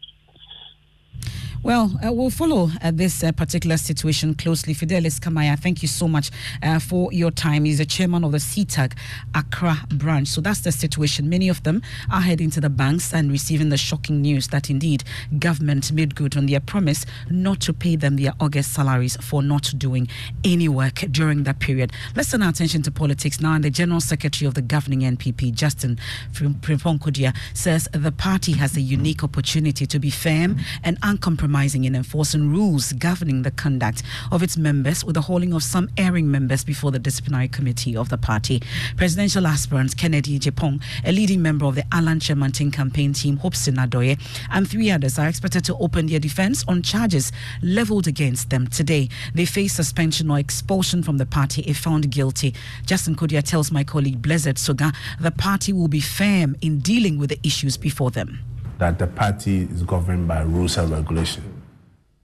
Well, 1.62 1.92
uh, 2.02 2.10
we'll 2.10 2.30
follow 2.30 2.70
uh, 2.82 2.90
this 2.90 3.22
uh, 3.22 3.32
particular 3.32 3.76
situation 3.76 4.34
closely. 4.34 4.72
Fidelis 4.72 5.20
Kamaya, 5.20 5.58
thank 5.58 5.82
you 5.82 5.88
so 5.88 6.08
much 6.08 6.30
uh, 6.62 6.78
for 6.78 7.12
your 7.12 7.30
time. 7.30 7.66
He's 7.66 7.76
the 7.76 7.84
chairman 7.84 8.24
of 8.24 8.32
the 8.32 8.38
CETAG 8.38 8.94
Accra 9.34 9.76
branch. 9.90 10.28
So 10.28 10.40
that's 10.40 10.60
the 10.60 10.72
situation. 10.72 11.28
Many 11.28 11.50
of 11.50 11.62
them 11.62 11.82
are 12.10 12.22
heading 12.22 12.48
to 12.52 12.62
the 12.62 12.70
banks 12.70 13.12
and 13.12 13.30
receiving 13.30 13.68
the 13.68 13.76
shocking 13.76 14.22
news 14.22 14.48
that 14.48 14.70
indeed 14.70 15.04
government 15.38 15.92
made 15.92 16.14
good 16.14 16.34
on 16.34 16.46
their 16.46 16.60
promise 16.60 17.04
not 17.28 17.60
to 17.60 17.74
pay 17.74 17.94
them 17.94 18.16
their 18.16 18.32
August 18.40 18.72
salaries 18.72 19.18
for 19.18 19.42
not 19.42 19.74
doing 19.76 20.08
any 20.42 20.66
work 20.66 21.04
during 21.10 21.44
that 21.44 21.58
period. 21.58 21.92
Let's 22.16 22.30
turn 22.30 22.42
our 22.42 22.48
attention 22.48 22.80
to 22.84 22.90
politics 22.90 23.38
now. 23.38 23.52
And 23.52 23.64
the 23.64 23.70
General 23.70 24.00
Secretary 24.00 24.48
of 24.48 24.54
the 24.54 24.62
governing 24.62 25.00
NPP, 25.00 25.52
Justin 25.52 25.98
Frimpong 26.32 27.36
says 27.52 27.86
the 27.92 28.12
party 28.12 28.52
has 28.52 28.78
a 28.78 28.80
unique 28.80 29.22
opportunity 29.22 29.84
to 29.84 29.98
be 29.98 30.08
firm 30.08 30.56
and 30.82 30.96
uncompromising 31.02 31.49
compromising 31.50 31.82
in 31.82 31.96
enforcing 31.96 32.52
rules 32.52 32.92
governing 32.92 33.42
the 33.42 33.50
conduct 33.50 34.04
of 34.30 34.40
its 34.40 34.56
members 34.56 35.04
with 35.04 35.14
the 35.14 35.22
holding 35.22 35.52
of 35.52 35.64
some 35.64 35.90
erring 35.96 36.30
members 36.30 36.62
before 36.62 36.92
the 36.92 36.98
disciplinary 36.98 37.48
committee 37.48 37.96
of 37.96 38.08
the 38.08 38.16
party. 38.16 38.62
Presidential 38.96 39.44
aspirant 39.48 39.96
Kennedy 39.96 40.38
Agyapong, 40.38 40.80
a 41.04 41.10
leading 41.10 41.42
member 41.42 41.66
of 41.66 41.74
the 41.74 41.82
Alan 41.90 42.20
Kyerematen 42.20 42.72
campaign 42.72 43.12
team, 43.12 43.36
Hopeson 43.38 43.84
Adorye, 43.84 44.16
and 44.52 44.70
three 44.70 44.92
others 44.92 45.18
are 45.18 45.26
expected 45.26 45.64
to 45.64 45.76
open 45.78 46.06
their 46.06 46.20
defense 46.20 46.64
on 46.68 46.82
charges 46.82 47.32
leveled 47.62 48.06
against 48.06 48.50
them 48.50 48.68
today. 48.68 49.08
They 49.34 49.44
face 49.44 49.72
suspension 49.72 50.30
or 50.30 50.38
expulsion 50.38 51.02
from 51.02 51.18
the 51.18 51.26
party 51.26 51.62
if 51.62 51.78
found 51.78 52.12
guilty. 52.12 52.54
Justin 52.86 53.16
Koduah 53.16 53.42
tells 53.42 53.72
my 53.72 53.82
colleague 53.82 54.22
Blessed 54.22 54.56
Soga 54.56 54.92
the 55.18 55.32
party 55.32 55.72
will 55.72 55.88
be 55.88 56.00
firm 56.00 56.54
in 56.60 56.78
dealing 56.78 57.18
with 57.18 57.30
the 57.30 57.40
issues 57.42 57.76
before 57.76 58.12
them 58.12 58.38
that 58.80 58.98
the 58.98 59.06
party 59.06 59.68
is 59.70 59.82
governed 59.82 60.26
by 60.26 60.40
rules 60.40 60.78
and 60.78 60.90
regulation. 60.90 61.44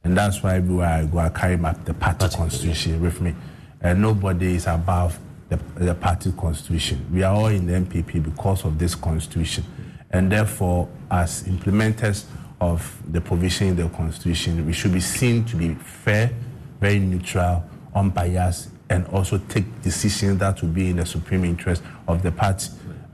And 0.03 0.17
that's 0.17 0.43
why 0.43 0.57
everywhere 0.57 0.89
I 0.89 1.05
go, 1.05 1.19
I 1.19 1.29
carry 1.29 1.59
my, 1.59 1.75
the 1.85 1.93
party, 1.93 2.19
party 2.19 2.37
constitution 2.37 3.01
with 3.03 3.21
me. 3.21 3.35
And 3.83 4.01
nobody 4.01 4.55
is 4.55 4.67
above 4.67 5.19
the, 5.51 5.57
the 5.75 5.95
party 5.95 6.33
constitution. 6.33 7.07
We 7.13 7.23
are 7.23 7.35
all 7.35 7.49
in 7.49 7.67
the 7.67 7.75
NPP 7.75 8.23
because 8.23 8.65
of 8.65 8.79
this 8.79 8.95
constitution. 8.95 9.65
And 10.11 10.33
therefore, 10.33 10.89
as 11.11 11.43
implementers 11.45 12.25
of 12.59 13.03
the 13.13 13.21
provision 13.21 13.69
in 13.69 13.77
the 13.77 13.89
constitution, 13.91 14.65
we 14.65 14.73
should 14.73 14.95
be 14.95 15.01
seen 15.01 15.45
to 15.45 15.57
be 15.57 15.75
fair, 15.75 16.33
very 16.81 16.99
neutral, 16.99 17.63
unbiased, 17.95 18.71
and 18.89 19.07
also 19.09 19.37
take 19.49 19.83
decisions 19.83 20.39
that 20.39 20.63
will 20.63 20.71
be 20.71 20.89
in 20.89 20.97
the 20.97 21.05
supreme 21.05 21.45
interest 21.45 21.83
of 22.09 22.23
the 22.23 22.33
party. 22.33 22.71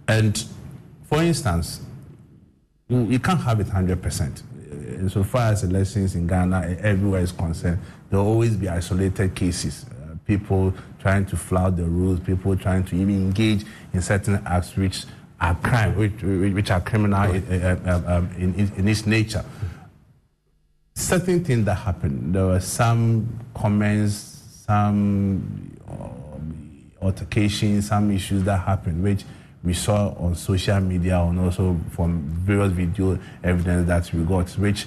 And 0.06 0.44
for 1.08 1.22
instance, 1.24 1.80
you 2.92 3.18
can't 3.18 3.40
have 3.40 3.60
it 3.60 3.66
100%. 3.68 4.42
So 5.10 5.24
far 5.24 5.52
as 5.52 5.64
elections 5.64 6.14
in 6.14 6.26
Ghana, 6.26 6.76
everywhere 6.80 7.22
is 7.22 7.32
concerned, 7.32 7.78
there 8.10 8.20
will 8.20 8.26
always 8.26 8.56
be 8.56 8.68
isolated 8.68 9.34
cases. 9.34 9.86
Uh, 9.90 10.14
people 10.26 10.72
trying 11.00 11.26
to 11.26 11.36
flout 11.36 11.76
the 11.76 11.84
rules, 11.84 12.20
people 12.20 12.56
trying 12.56 12.84
to 12.84 12.96
even 12.96 13.16
engage 13.16 13.64
in 13.92 14.02
certain 14.02 14.40
acts 14.46 14.76
which 14.76 15.04
are 15.40 15.54
crime, 15.56 15.96
which, 15.96 16.22
which 16.22 16.70
are 16.70 16.80
criminal 16.80 17.30
in, 17.32 17.62
uh, 17.62 18.02
uh, 18.06 18.16
um, 18.16 18.30
in, 18.38 18.54
in, 18.76 18.86
its 18.86 19.06
nature. 19.06 19.44
Certain 20.94 21.42
things 21.42 21.64
that 21.64 21.74
happened, 21.74 22.34
there 22.34 22.46
were 22.46 22.60
some 22.60 23.40
comments, 23.54 24.14
some 24.66 25.76
um, 25.88 26.92
altercations, 27.00 27.88
some 27.88 28.10
issues 28.12 28.44
that 28.44 28.58
happened, 28.58 29.02
which 29.02 29.24
we 29.64 29.74
saw 29.74 30.14
on 30.14 30.34
social 30.34 30.80
media 30.80 31.20
and 31.20 31.38
also 31.38 31.78
from 31.90 32.22
various 32.22 32.72
video 32.72 33.18
evidence 33.44 33.86
that 33.86 34.12
we 34.12 34.24
got, 34.24 34.50
which 34.58 34.86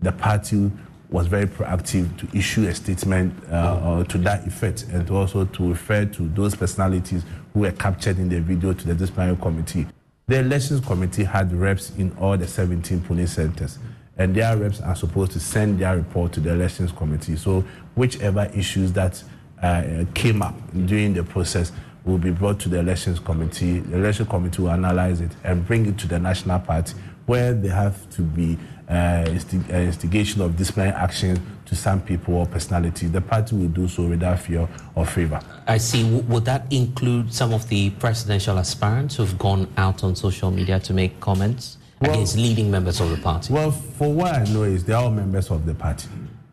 the 0.00 0.12
party 0.12 0.70
was 1.10 1.26
very 1.26 1.46
proactive 1.46 2.16
to 2.18 2.36
issue 2.36 2.66
a 2.66 2.74
statement 2.74 3.32
uh, 3.50 4.02
to 4.04 4.18
that 4.18 4.46
effect 4.46 4.84
and 4.90 5.08
also 5.10 5.44
to 5.44 5.70
refer 5.70 6.04
to 6.04 6.28
those 6.30 6.54
personalities 6.54 7.22
who 7.52 7.60
were 7.60 7.72
captured 7.72 8.18
in 8.18 8.28
the 8.28 8.40
video 8.40 8.72
to 8.72 8.86
the 8.86 8.94
disciplinary 8.94 9.36
committee. 9.36 9.86
The 10.26 10.40
elections 10.40 10.84
committee 10.84 11.24
had 11.24 11.52
reps 11.52 11.90
in 11.96 12.16
all 12.18 12.36
the 12.36 12.48
17 12.48 13.02
polling 13.02 13.26
centers 13.26 13.78
and 14.16 14.34
their 14.34 14.56
reps 14.56 14.80
are 14.80 14.96
supposed 14.96 15.32
to 15.32 15.40
send 15.40 15.78
their 15.78 15.96
report 15.96 16.32
to 16.32 16.40
the 16.40 16.52
elections 16.52 16.92
committee. 16.92 17.36
So 17.36 17.64
whichever 17.94 18.50
issues 18.54 18.92
that 18.92 19.22
uh, 19.62 20.04
came 20.14 20.42
up 20.42 20.54
during 20.86 21.14
the 21.14 21.22
process 21.24 21.72
will 22.04 22.18
be 22.18 22.30
brought 22.30 22.60
to 22.60 22.68
the 22.68 22.78
elections 22.78 23.18
committee. 23.18 23.80
The 23.80 23.96
election 23.96 24.26
committee 24.26 24.62
will 24.62 24.70
analyze 24.70 25.20
it 25.20 25.30
and 25.42 25.66
bring 25.66 25.86
it 25.86 25.98
to 25.98 26.06
the 26.08 26.18
national 26.18 26.60
party, 26.60 26.94
where 27.26 27.54
they 27.54 27.68
have 27.68 28.08
to 28.10 28.22
be 28.22 28.58
uh, 28.88 29.24
instig- 29.26 29.72
uh, 29.72 29.76
instigation 29.76 30.42
of 30.42 30.56
disciplinary 30.56 30.94
action 30.94 31.40
to 31.64 31.74
some 31.74 32.02
people 32.02 32.34
or 32.34 32.46
personality. 32.46 33.06
The 33.06 33.22
party 33.22 33.56
will 33.56 33.68
do 33.68 33.88
so 33.88 34.02
without 34.02 34.40
fear 34.40 34.68
or 34.94 35.06
favor. 35.06 35.40
I 35.66 35.78
see. 35.78 36.02
W- 36.02 36.22
would 36.24 36.44
that 36.44 36.70
include 36.70 37.32
some 37.32 37.54
of 37.54 37.66
the 37.70 37.88
presidential 37.90 38.58
aspirants 38.58 39.16
who've 39.16 39.38
gone 39.38 39.72
out 39.78 40.04
on 40.04 40.14
social 40.14 40.50
media 40.50 40.78
to 40.80 40.92
make 40.92 41.18
comments 41.20 41.78
well, 42.02 42.10
against 42.12 42.36
leading 42.36 42.70
members 42.70 43.00
of 43.00 43.08
the 43.08 43.16
party? 43.16 43.54
Well, 43.54 43.70
for 43.70 44.12
what 44.12 44.34
I 44.34 44.44
know 44.52 44.64
is 44.64 44.84
they're 44.84 44.98
all 44.98 45.10
members 45.10 45.50
of 45.50 45.64
the 45.64 45.74
party, 45.74 46.08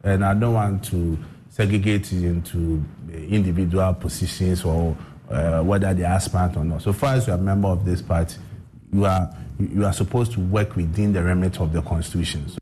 and 0.05 0.23
I 0.23 0.33
don't 0.33 0.53
want 0.53 0.85
to 0.85 1.17
segregate 1.49 2.13
it 2.13 2.23
into 2.23 2.81
individual 3.11 3.93
positions 3.93 4.63
or 4.63 4.95
uh, 5.31 5.63
whether 5.63 5.93
they're 5.93 6.05
aspirant 6.07 6.57
or 6.57 6.63
not. 6.63 6.81
So 6.81 6.93
far 6.93 7.15
as 7.15 7.27
you're 7.27 7.35
a 7.35 7.39
member 7.39 7.67
of 7.67 7.85
this 7.85 8.01
party, 8.01 8.37
you 8.93 9.05
are 9.05 9.35
you 9.59 9.85
are 9.85 9.93
supposed 9.93 10.31
to 10.33 10.39
work 10.39 10.75
within 10.75 11.13
the 11.13 11.23
remit 11.23 11.59
of 11.59 11.71
the 11.71 11.81
constitution. 11.81 12.49
So 12.49 12.60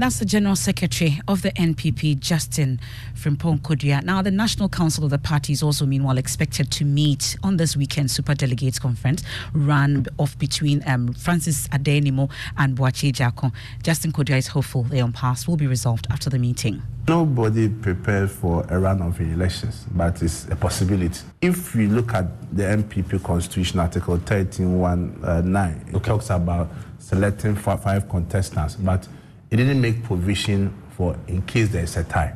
that's 0.00 0.18
the 0.18 0.24
General 0.24 0.56
Secretary 0.56 1.20
of 1.28 1.42
the 1.42 1.50
NPP, 1.52 2.20
Justin 2.20 2.80
Frimpong 3.14 3.60
Koduah. 3.60 4.02
Now, 4.04 4.22
the 4.22 4.30
National 4.30 4.68
Council 4.68 5.04
of 5.04 5.10
the 5.10 5.18
party 5.18 5.52
is 5.52 5.62
also, 5.62 5.84
meanwhile, 5.84 6.16
expected 6.16 6.70
to 6.72 6.84
meet 6.84 7.36
on 7.42 7.56
this 7.56 7.76
weekend 7.76 8.10
Super 8.10 8.34
Delegates 8.34 8.78
Conference 8.78 9.22
run 9.52 10.06
off 10.18 10.38
between 10.38 10.82
um, 10.86 11.12
Francis 11.12 11.68
Addai-Nimoh 11.68 12.30
and 12.56 12.76
Boakye 12.78 13.12
Agyarko. 13.12 13.52
Justin 13.82 14.12
Koduah 14.12 14.38
is 14.38 14.46
hopeful 14.46 14.84
the 14.84 14.98
impasse 14.98 15.46
will 15.48 15.56
be 15.56 15.66
resolved 15.66 16.06
after 16.08 16.30
the 16.30 16.38
meeting. 16.38 16.82
Nobody 17.08 17.68
prepared 17.68 18.30
for 18.30 18.62
a 18.62 18.74
runoff 18.74 19.18
in 19.20 19.32
elections, 19.34 19.84
but 19.90 20.22
it's 20.22 20.46
a 20.48 20.56
possibility. 20.56 21.20
If 21.42 21.74
we 21.74 21.88
look 21.88 22.14
at 22.14 22.26
the 22.56 22.62
NPP 22.62 23.22
Constitution, 23.24 23.80
Article 23.80 24.18
13.1.9, 24.18 25.94
uh, 25.94 25.96
it 25.96 26.04
talks 26.04 26.30
about 26.30 26.70
selecting 26.98 27.56
five 27.56 28.08
contestants, 28.08 28.76
but 28.76 29.06
it 29.50 29.56
didn't 29.56 29.80
make 29.80 30.02
provision 30.04 30.72
for 30.96 31.16
in 31.26 31.42
case 31.42 31.68
there's 31.68 31.96
a 31.96 32.04
tie. 32.04 32.34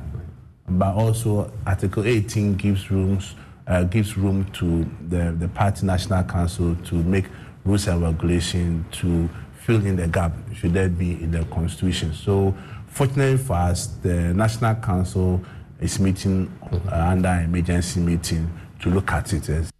But 0.68 0.94
also 0.94 1.52
Article 1.66 2.04
18 2.04 2.54
gives 2.54 2.90
rooms 2.90 3.34
uh, 3.66 3.84
gives 3.84 4.16
room 4.16 4.44
to 4.52 4.84
the, 5.08 5.32
the 5.38 5.48
party 5.48 5.86
national 5.86 6.24
council 6.24 6.76
to 6.84 6.94
make 6.96 7.26
rules 7.64 7.86
and 7.86 8.02
regulation 8.02 8.84
to 8.92 9.28
fill 9.60 9.84
in 9.86 9.96
the 9.96 10.06
gap 10.06 10.32
should 10.54 10.74
there 10.74 10.88
be 10.88 11.12
in 11.12 11.30
the 11.30 11.44
constitution. 11.46 12.12
So 12.12 12.54
fortunately 12.88 13.38
for 13.38 13.54
us, 13.54 13.86
the 13.86 14.34
national 14.34 14.74
council 14.76 15.40
is 15.80 15.98
meeting 15.98 16.52
uh, 16.72 16.94
under 16.94 17.30
emergency 17.30 18.00
meeting 18.00 18.50
to 18.80 18.90
look 18.90 19.10
at 19.12 19.32
it 19.32 19.48
as 19.48 19.73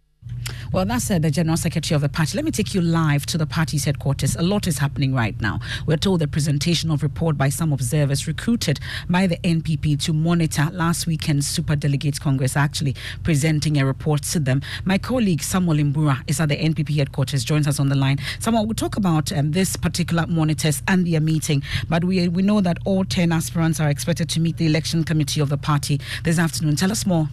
well, 0.75 0.83
that's 0.83 1.09
uh, 1.09 1.17
the 1.17 1.31
General 1.31 1.55
Secretary 1.55 1.95
of 1.95 2.01
the 2.01 2.09
party. 2.09 2.37
Let 2.37 2.43
me 2.43 2.51
take 2.51 2.73
you 2.73 2.81
live 2.81 3.25
to 3.27 3.37
the 3.37 3.45
party's 3.45 3.85
headquarters. 3.85 4.35
A 4.35 4.41
lot 4.41 4.67
is 4.67 4.77
happening 4.79 5.13
right 5.15 5.39
now. 5.39 5.61
We're 5.85 5.95
told 5.95 6.19
the 6.19 6.27
presentation 6.27 6.91
of 6.91 7.01
report 7.01 7.37
by 7.37 7.47
some 7.47 7.71
observers 7.71 8.27
recruited 8.27 8.81
by 9.09 9.25
the 9.25 9.37
NPP 9.37 10.03
to 10.03 10.11
monitor 10.11 10.67
last 10.73 11.07
weekend's 11.07 11.47
Super 11.47 11.77
Delegates 11.77 12.19
Congress, 12.19 12.57
actually 12.57 12.93
presenting 13.23 13.79
a 13.79 13.85
report 13.85 14.23
to 14.23 14.39
them. 14.41 14.61
My 14.83 14.97
colleague 14.97 15.41
Samuel 15.41 15.77
Imbura 15.77 16.21
is 16.27 16.41
at 16.41 16.49
the 16.49 16.57
NPP 16.57 16.97
headquarters, 16.97 17.45
joins 17.45 17.67
us 17.67 17.79
on 17.79 17.87
the 17.87 17.95
line. 17.95 18.17
Samuel, 18.39 18.65
we'll 18.65 18.75
talk 18.75 18.97
about 18.97 19.31
um, 19.31 19.53
this 19.53 19.77
particular 19.77 20.27
monitors 20.27 20.83
and 20.89 21.07
their 21.07 21.21
meeting, 21.21 21.63
but 21.87 22.03
we, 22.03 22.27
we 22.27 22.41
know 22.41 22.59
that 22.59 22.79
all 22.83 23.05
10 23.05 23.31
aspirants 23.31 23.79
are 23.79 23.89
expected 23.89 24.27
to 24.27 24.41
meet 24.41 24.57
the 24.57 24.65
election 24.65 25.05
committee 25.05 25.39
of 25.39 25.47
the 25.47 25.57
party 25.57 26.01
this 26.25 26.37
afternoon. 26.37 26.75
Tell 26.75 26.91
us 26.91 27.05
more. 27.05 27.29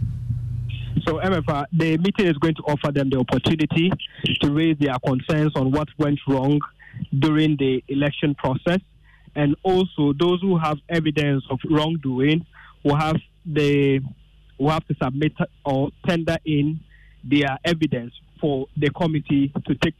So, 1.06 1.18
Emefa, 1.18 1.66
the 1.72 1.96
meeting 1.98 2.26
is 2.26 2.36
going 2.38 2.54
to 2.56 2.62
offer 2.62 2.92
them 2.92 3.10
the 3.10 3.18
opportunity 3.18 3.90
to 4.40 4.50
raise 4.52 4.76
their 4.78 4.94
concerns 5.04 5.52
on 5.56 5.70
what 5.70 5.88
went 5.98 6.20
wrong 6.28 6.60
during 7.18 7.56
the 7.56 7.82
election 7.88 8.34
process. 8.34 8.80
And 9.34 9.56
also, 9.62 10.12
those 10.12 10.40
who 10.42 10.58
have 10.58 10.78
evidence 10.88 11.44
of 11.50 11.58
wrongdoing 11.70 12.44
will 12.84 12.96
have 12.96 13.16
the 13.46 14.00
will 14.58 14.70
have 14.70 14.86
to 14.86 14.94
submit 15.02 15.32
or 15.64 15.90
tender 16.06 16.36
in 16.44 16.80
their 17.24 17.58
evidence 17.64 18.12
for 18.40 18.66
the 18.76 18.90
committee 18.90 19.52
to 19.66 19.74
take 19.76 19.94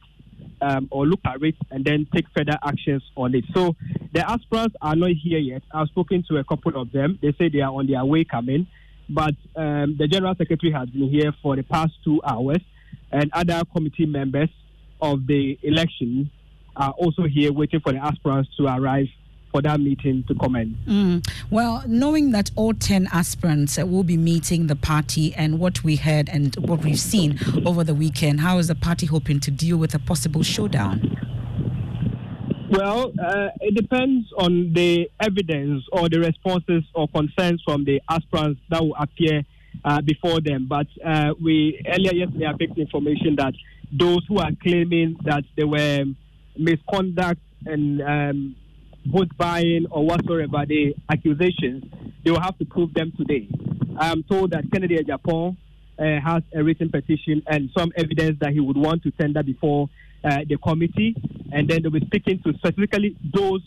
um, 0.61 0.87
or 0.91 1.05
look 1.05 1.19
at 1.25 1.41
it 1.41 1.55
and 1.71 1.83
then 1.83 2.07
take 2.13 2.25
further 2.35 2.57
actions 2.63 3.03
on 3.17 3.33
it. 3.35 3.43
So 3.53 3.75
the 4.13 4.29
aspirants 4.29 4.75
are 4.81 4.95
not 4.95 5.11
here 5.21 5.39
yet. 5.39 5.63
I've 5.73 5.87
spoken 5.87 6.23
to 6.29 6.37
a 6.37 6.43
couple 6.43 6.79
of 6.79 6.91
them. 6.91 7.19
They 7.21 7.33
say 7.37 7.49
they 7.49 7.61
are 7.61 7.73
on 7.73 7.87
their 7.87 8.05
way 8.05 8.23
coming 8.23 8.67
but 9.09 9.35
um, 9.55 9.95
the 9.97 10.07
General 10.07 10.35
Secretary 10.35 10.71
has 10.71 10.89
been 10.89 11.09
here 11.09 11.33
for 11.41 11.55
the 11.55 11.63
past 11.63 11.93
two 12.03 12.21
hours, 12.23 12.61
and 13.11 13.29
other 13.33 13.63
committee 13.73 14.05
members 14.05 14.49
of 15.01 15.27
the 15.27 15.57
election 15.63 16.31
are 16.75 16.91
also 16.91 17.23
here 17.23 17.51
waiting 17.51 17.79
for 17.79 17.91
the 17.91 17.99
aspirants 17.99 18.49
to 18.57 18.65
arrive 18.65 19.07
for 19.51 19.61
that 19.61 19.79
meeting 19.79 20.23
to 20.27 20.33
comment. 20.33 20.75
Mm. 20.87 21.29
Well, 21.51 21.83
knowing 21.87 22.31
that 22.31 22.49
all 22.55 22.73
10 22.73 23.07
aspirants 23.13 23.77
will 23.77 24.03
be 24.03 24.17
meeting 24.17 24.65
the 24.65 24.75
party 24.75 25.33
and 25.35 25.59
what 25.59 25.83
we 25.83 25.95
heard 25.95 26.27
and 26.27 26.55
what 26.55 26.83
we've 26.83 26.99
seen 26.99 27.39
over 27.63 27.83
the 27.83 27.93
weekend, 27.93 28.39
how 28.39 28.57
is 28.57 28.67
the 28.67 28.75
party 28.75 29.05
hoping 29.05 29.39
to 29.41 29.51
deal 29.51 29.77
with 29.77 29.93
a 29.93 29.99
possible 29.99 30.41
showdown? 30.41 31.22
Well, 32.73 33.13
uh, 33.23 33.49
it 33.61 33.75
depends 33.75 34.33
on 34.35 34.73
the 34.73 35.07
evidence 35.19 35.83
or 35.91 36.09
the 36.09 36.19
responses 36.19 36.83
or 36.95 37.07
concerns 37.07 37.61
from 37.63 37.83
the 37.85 38.01
aspirants 38.09 38.61
that 38.71 38.81
will 38.81 38.95
appear 38.97 39.43
uh, 39.85 40.01
before 40.01 40.41
them. 40.41 40.65
But 40.67 40.87
uh, 41.05 41.35
we 41.39 41.79
earlier 41.85 42.15
yesterday 42.15 42.47
I 42.47 42.53
picked 42.57 42.79
information 42.79 43.35
that 43.37 43.53
those 43.91 44.21
who 44.27 44.39
are 44.39 44.49
claiming 44.63 45.17
that 45.23 45.43
there 45.55 45.67
were 45.67 46.05
misconduct 46.57 47.41
and 47.67 48.01
um, 48.01 48.55
vote 49.05 49.29
buying 49.37 49.85
or 49.91 50.07
whatsoever 50.07 50.65
the 50.67 50.95
accusations, 51.11 51.83
they 52.25 52.31
will 52.31 52.41
have 52.41 52.57
to 52.57 52.65
prove 52.65 52.91
them 52.95 53.13
today. 53.15 53.47
I 53.99 54.11
am 54.11 54.23
told 54.23 54.49
that 54.49 54.63
Kennedy 54.71 54.97
Agyapong 54.97 55.57
uh, 55.99 56.03
has 56.25 56.41
a 56.55 56.63
written 56.63 56.89
petition 56.89 57.43
and 57.45 57.69
some 57.77 57.91
evidence 57.95 58.39
that 58.39 58.51
he 58.51 58.59
would 58.59 58.77
want 58.77 59.03
to 59.03 59.11
tender 59.11 59.43
before 59.43 59.89
uh, 60.23 60.39
the 60.47 60.57
committee, 60.57 61.15
and 61.51 61.69
then 61.69 61.81
they'll 61.81 61.91
be 61.91 62.05
speaking 62.05 62.41
to 62.43 62.53
specifically 62.53 63.15
those 63.33 63.61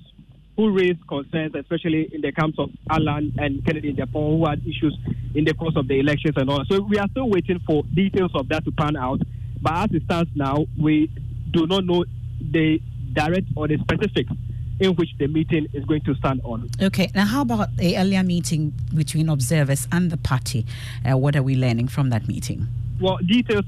who 0.57 0.71
raised 0.71 1.07
concerns, 1.07 1.55
especially 1.55 2.09
in 2.13 2.23
the 2.23 2.33
camps 2.33 2.59
of 2.59 2.71
Alan 2.91 3.35
and 3.39 3.65
Kennedy 3.65 3.93
Agyapong, 3.93 4.39
who 4.39 4.47
had 4.47 4.61
issues 4.63 4.97
in 5.35 5.45
the 5.45 5.53
course 5.53 5.77
of 5.77 5.87
the 5.87 6.01
elections 6.01 6.35
and 6.37 6.49
all. 6.49 6.65
So 6.71 6.81
we 6.81 6.99
are 6.99 7.09
still 7.11 7.29
waiting 7.29 7.61
for 7.67 7.83
details 7.95 8.31
of 8.35 8.49
that 8.49 8.65
to 8.65 8.73
pan 8.73 8.97
out. 8.97 9.21
But 9.61 9.75
as 9.75 9.91
it 9.93 10.05
stands 10.05 10.31
now, 10.35 10.67
we 10.81 11.11
do 11.51 11.67
not 11.67 11.85
know 11.85 12.05
the 12.41 12.81
direct 13.13 13.47
or 13.55 13.69
the 13.69 13.77
specifics 13.79 14.33
in 14.79 14.95
which 14.95 15.11
the 15.19 15.27
meeting 15.27 15.67
is 15.73 15.85
going 15.85 16.03
to 16.03 16.15
stand 16.17 16.41
on. 16.45 16.69
Okay, 16.83 17.11
now 17.15 17.25
how 17.25 17.43
about 17.43 17.77
the 17.77 17.97
earlier 17.97 18.23
meeting 18.23 18.73
between 18.95 19.29
observers 19.29 19.89
and 19.91 20.11
the 20.11 20.17
party? 20.17 20.67
Uh, 21.05 21.17
what 21.17 21.35
are 21.37 21.43
we 21.43 21.55
learning 21.55 21.89
from 21.89 22.11
that 22.11 22.29
meeting? 22.29 22.67
Well, 23.01 23.19
details 23.19 23.65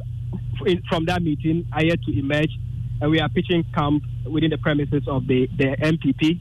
from 0.88 1.04
that 1.07 1.23
meeting 1.23 1.66
are 1.73 1.85
yet 1.85 2.02
to 2.02 2.18
emerge 2.18 2.59
and 3.00 3.11
we 3.11 3.21
are 3.21 3.28
pitching 3.28 3.64
camp 3.75 4.02
within 4.25 4.50
the 4.50 4.59
premises 4.59 5.02
of 5.07 5.26
the, 5.26 5.49
the 5.57 5.76
NPP. 5.81 6.40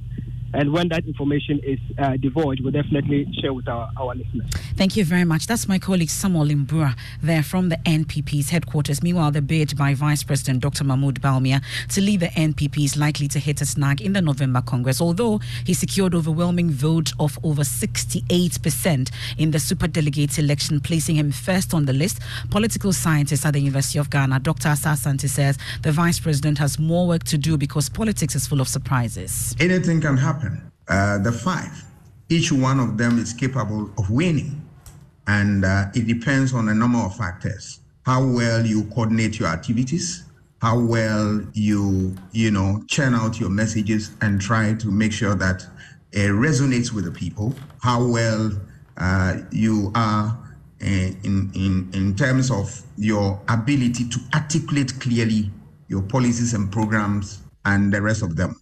And 0.58 0.74
when 0.74 0.90
that 0.90 1.06
information 1.06 1.60
is 1.64 1.78
uh, 2.00 2.18
divulged, 2.18 2.64
we'll 2.64 2.72
definitely 2.72 3.32
share 3.40 3.54
with 3.54 3.68
our, 3.68 3.92
our 3.96 4.16
listeners. 4.16 4.50
Thank 4.76 4.98
you 4.98 5.06
very 5.06 5.24
much. 5.24 5.46
That's 5.46 5.68
my 5.68 5.78
colleague 5.78 6.10
Samuel 6.10 6.48
Imbura 6.48 6.98
there 7.22 7.44
from 7.44 7.70
the 7.70 7.76
NPP's 7.78 8.50
headquarters. 8.50 9.04
Meanwhile, 9.04 9.30
the 9.34 9.44
bid 9.44 9.78
by 9.78 9.94
Vice 9.94 10.24
President 10.24 10.62
Dr. 10.62 10.84
Mahmoud 10.84 11.22
Bawumia 11.22 11.62
to 11.90 12.02
lead 12.02 12.22
the 12.22 12.30
NPP 12.30 12.86
is 12.86 12.98
likely 12.98 13.28
to 13.28 13.38
hit 13.38 13.62
a 13.62 13.68
snag 13.68 14.02
in 14.02 14.14
the 14.14 14.22
November 14.22 14.64
Congress, 14.64 15.00
although 15.00 15.40
he 15.64 15.76
secured 15.76 16.16
overwhelming 16.16 16.72
vote 16.72 17.14
of 17.20 17.38
over 17.44 17.62
68% 17.62 19.12
in 19.38 19.52
the 19.52 19.60
super 19.60 19.88
delegate 19.88 20.40
election, 20.40 20.80
placing 20.80 21.18
him 21.18 21.32
first 21.32 21.76
on 21.76 21.86
the 21.86 21.94
list. 21.94 22.20
Political 22.50 22.94
scientist 22.94 23.46
at 23.46 23.54
the 23.54 23.60
University 23.60 24.00
of 24.00 24.10
Ghana, 24.10 24.40
Dr. 24.40 24.70
Asah-Asante 24.70 25.30
says 25.30 25.60
the 25.84 25.92
Vice 25.92 26.20
President 26.20 26.58
has 26.58 26.80
more 26.80 27.08
work 27.08 27.26
to 27.26 27.38
do 27.38 27.58
because 27.58 27.90
politics 27.90 28.34
is 28.34 28.48
full 28.48 28.60
of 28.60 28.68
surprises. 28.68 29.56
Anything 29.60 30.02
can 30.02 30.18
happen 30.18 30.47
Uh, 30.88 31.18
the 31.20 31.32
five, 31.32 31.84
each 32.30 32.52
one 32.52 32.80
of 32.80 32.98
them 32.98 33.20
is 33.20 33.34
capable 33.34 33.92
of 33.98 34.10
winning. 34.10 34.64
And 35.28 35.66
uh, 35.66 35.86
it 35.94 36.08
depends 36.08 36.54
on 36.54 36.70
a 36.70 36.74
number 36.74 37.00
of 37.00 37.16
factors. 37.16 37.82
How 38.06 38.26
well 38.26 38.66
you 38.66 38.86
coordinate 38.86 39.38
your 39.40 39.50
activities, 39.50 40.24
how 40.62 40.80
well 40.80 41.42
you, 41.54 42.16
you 42.32 42.52
know, 42.52 42.84
churn 42.88 43.14
out 43.14 43.40
your 43.40 43.50
messages 43.50 44.12
and 44.22 44.40
try 44.40 44.74
to 44.76 44.88
make 44.88 45.12
sure 45.12 45.36
that 45.36 45.66
it 46.14 46.32
resonates 46.32 46.94
with 46.94 47.04
the 47.06 47.12
people, 47.12 47.54
how 47.82 48.06
well 48.06 48.52
uh, 48.98 49.38
you 49.52 49.92
are 49.94 50.38
in, 50.80 51.52
in, 51.54 51.90
in 51.94 52.16
terms 52.16 52.50
of 52.50 52.82
your 52.98 53.40
ability 53.50 54.08
to 54.08 54.20
articulate 54.34 55.00
clearly 55.00 55.52
your 55.90 56.02
policies 56.02 56.54
and 56.54 56.72
programs 56.72 57.42
and 57.66 57.94
the 57.94 58.02
rest 58.02 58.22
of 58.22 58.36
them. 58.36 58.60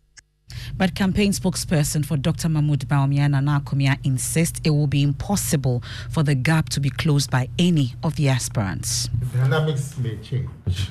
But 0.77 0.93
campaign 0.93 1.31
spokesperson 1.31 2.05
for 2.05 2.17
Dr. 2.17 2.49
Mahmoud 2.49 2.87
Bawumia 2.87 3.29
Nana 3.31 3.61
Akomea 3.61 3.97
insists 4.03 4.59
it 4.65 4.71
will 4.71 4.87
be 4.87 5.03
impossible 5.03 5.81
for 6.09 6.21
the 6.21 6.35
gap 6.35 6.67
to 6.69 6.81
be 6.81 6.89
closed 6.89 7.31
by 7.31 7.47
any 7.57 7.95
of 8.03 8.17
the 8.17 8.27
aspirants. 8.27 9.09
The 9.19 9.37
dynamics 9.37 9.97
may 9.97 10.17
change, 10.17 10.89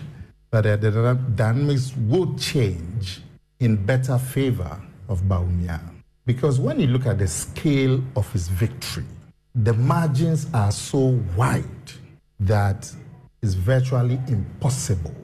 but 0.50 0.62
the 0.62 1.18
dynamics 1.34 1.92
will 2.08 2.34
change 2.38 3.20
in 3.60 3.76
better 3.76 4.16
favor 4.18 4.80
of 5.10 5.22
Bawumia. 5.24 5.80
Because 6.24 6.58
when 6.58 6.80
you 6.80 6.86
look 6.86 7.04
at 7.04 7.18
the 7.18 7.28
scale 7.28 8.02
of 8.16 8.32
his 8.32 8.48
victory, 8.48 9.04
the 9.54 9.74
margins 9.74 10.46
are 10.54 10.72
so 10.72 11.20
wide 11.36 11.64
that 12.40 12.90
it's 13.42 13.52
virtually 13.52 14.18
impossible 14.28 15.14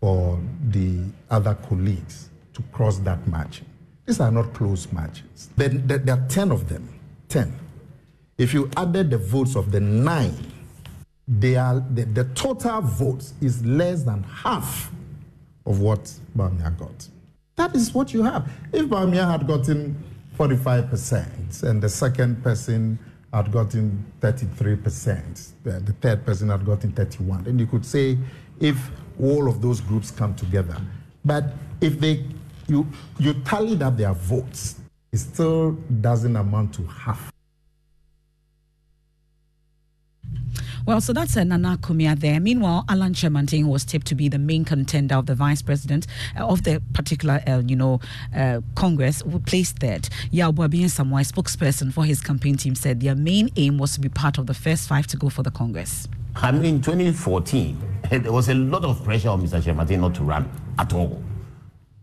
for 0.00 0.40
the 0.68 1.02
other 1.28 1.54
colleagues 1.68 2.30
to 2.54 2.62
cross 2.70 2.98
that 2.98 3.26
margin. 3.26 3.66
These 4.10 4.18
are 4.18 4.32
not 4.32 4.52
close 4.54 4.90
margins. 4.90 5.50
There, 5.56 5.68
there, 5.68 5.98
there 5.98 6.16
are 6.16 6.26
10 6.26 6.50
of 6.50 6.68
them. 6.68 6.88
10. 7.28 7.56
If 8.38 8.52
you 8.52 8.68
added 8.76 9.08
the 9.08 9.18
votes 9.18 9.54
of 9.54 9.70
the 9.70 9.78
nine, 9.78 10.36
they 11.28 11.54
are, 11.54 11.78
the, 11.94 12.06
the 12.06 12.24
total 12.34 12.80
votes 12.80 13.34
is 13.40 13.64
less 13.64 14.02
than 14.02 14.24
half 14.24 14.90
of 15.64 15.78
what 15.78 16.12
Bawumia 16.36 16.76
got. 16.76 17.08
That 17.54 17.76
is 17.76 17.94
what 17.94 18.12
you 18.12 18.24
have. 18.24 18.50
If 18.72 18.86
Bawumia 18.86 19.30
had 19.30 19.46
gotten 19.46 20.02
45% 20.36 21.62
and 21.62 21.80
the 21.80 21.88
second 21.88 22.42
person 22.42 22.98
had 23.32 23.52
gotten 23.52 24.04
33%, 24.20 25.52
the, 25.62 25.78
the 25.78 25.92
third 25.92 26.26
person 26.26 26.48
had 26.48 26.66
gotten 26.66 26.90
31, 26.90 27.44
then 27.44 27.60
you 27.60 27.66
could 27.68 27.86
say 27.86 28.18
if 28.58 28.90
all 29.22 29.48
of 29.48 29.62
those 29.62 29.80
groups 29.80 30.10
come 30.10 30.34
together. 30.34 30.76
But 31.24 31.52
if 31.80 32.00
they 32.00 32.24
you 32.70 32.86
you 33.18 33.34
tallied 33.34 33.82
up 33.82 33.96
their 33.96 34.14
votes, 34.14 34.76
it 35.12 35.18
still 35.18 35.72
doesn't 36.00 36.36
amount 36.36 36.74
to 36.74 36.86
half. 36.86 37.30
Well, 40.86 41.00
so 41.02 41.12
that's 41.12 41.36
a 41.36 41.44
Nana 41.44 41.76
Akomea 41.76 42.18
there. 42.18 42.40
Meanwhile, 42.40 42.86
Alan 42.88 43.12
Kyerematen 43.12 43.66
was 43.66 43.84
tipped 43.84 44.06
to 44.08 44.14
be 44.14 44.28
the 44.28 44.38
main 44.38 44.64
contender 44.64 45.14
of 45.14 45.26
the 45.26 45.34
vice 45.34 45.60
president 45.60 46.06
uh, 46.38 46.46
of 46.46 46.64
the 46.64 46.82
particular, 46.94 47.42
uh, 47.46 47.62
you 47.66 47.76
know, 47.76 48.00
uh, 48.34 48.60
Congress, 48.76 49.20
who 49.20 49.38
placed 49.40 49.78
third. 49.78 50.08
Yaw 50.30 50.50
Buaben 50.50 50.84
Asamoah, 50.84 51.30
spokesperson 51.30 51.92
for 51.92 52.04
his 52.04 52.20
campaign 52.22 52.56
team, 52.56 52.74
said 52.74 53.00
their 53.00 53.14
main 53.14 53.50
aim 53.56 53.76
was 53.76 53.92
to 53.94 54.00
be 54.00 54.08
part 54.08 54.38
of 54.38 54.46
the 54.46 54.54
first 54.54 54.88
five 54.88 55.06
to 55.08 55.16
go 55.18 55.28
for 55.28 55.42
the 55.42 55.50
Congress. 55.50 56.08
I 56.34 56.50
mean, 56.50 56.64
in 56.64 56.80
2014, 56.80 57.78
there 58.10 58.32
was 58.32 58.48
a 58.48 58.54
lot 58.54 58.84
of 58.84 59.04
pressure 59.04 59.28
on 59.28 59.42
Mr. 59.42 59.60
Kyerematen 59.62 60.00
not 60.00 60.14
to 60.14 60.24
run 60.24 60.50
at 60.78 60.92
all, 60.94 61.22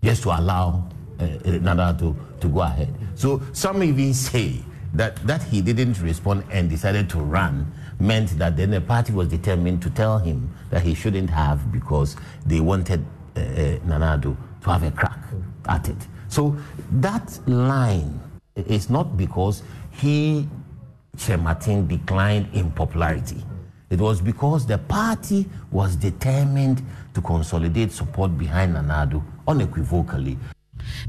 just 0.03 0.23
to 0.23 0.29
allow 0.29 0.87
uh, 1.19 1.25
Nana 1.45 1.95
to, 1.99 2.15
to 2.39 2.47
go 2.47 2.61
ahead. 2.61 2.93
So 3.15 3.41
some 3.53 3.83
even 3.83 4.13
say 4.13 4.61
that, 4.93 5.15
that 5.27 5.43
he 5.43 5.61
didn't 5.61 5.99
respond 6.01 6.43
and 6.51 6.69
decided 6.69 7.10
to 7.12 7.19
run 7.19 7.71
meant 7.99 8.29
that 8.38 8.55
then 8.57 8.71
the 8.71 8.81
party 8.81 9.13
was 9.13 9.27
determined 9.27 9.81
to 9.81 9.89
tell 9.89 10.19
him 10.19 10.53
that 10.69 10.83
he 10.83 10.93
shouldn't 10.93 11.29
have 11.29 11.71
because 11.71 12.15
they 12.45 12.60
wanted 12.60 13.03
uh, 13.36 13.39
uh, 13.39 14.17
to 14.17 14.38
have 14.65 14.83
a 14.83 14.91
crack 14.91 15.19
at 15.67 15.89
it. 15.89 15.97
So 16.27 16.55
that 16.91 17.39
line 17.47 18.19
is 18.55 18.89
not 18.89 19.17
because 19.17 19.63
he, 19.91 20.47
Kyerematen, 21.15 21.88
declined 21.88 22.49
in 22.53 22.71
popularity. 22.71 23.43
It 23.89 23.99
was 23.99 24.21
because 24.21 24.65
the 24.67 24.77
party 24.77 25.47
was 25.71 25.95
determined 25.95 26.83
to 27.13 27.21
consolidate 27.21 27.91
support 27.91 28.38
behind 28.38 28.73
Nana 28.73 29.07
Addo 29.07 29.23
unequivocally. 29.47 30.38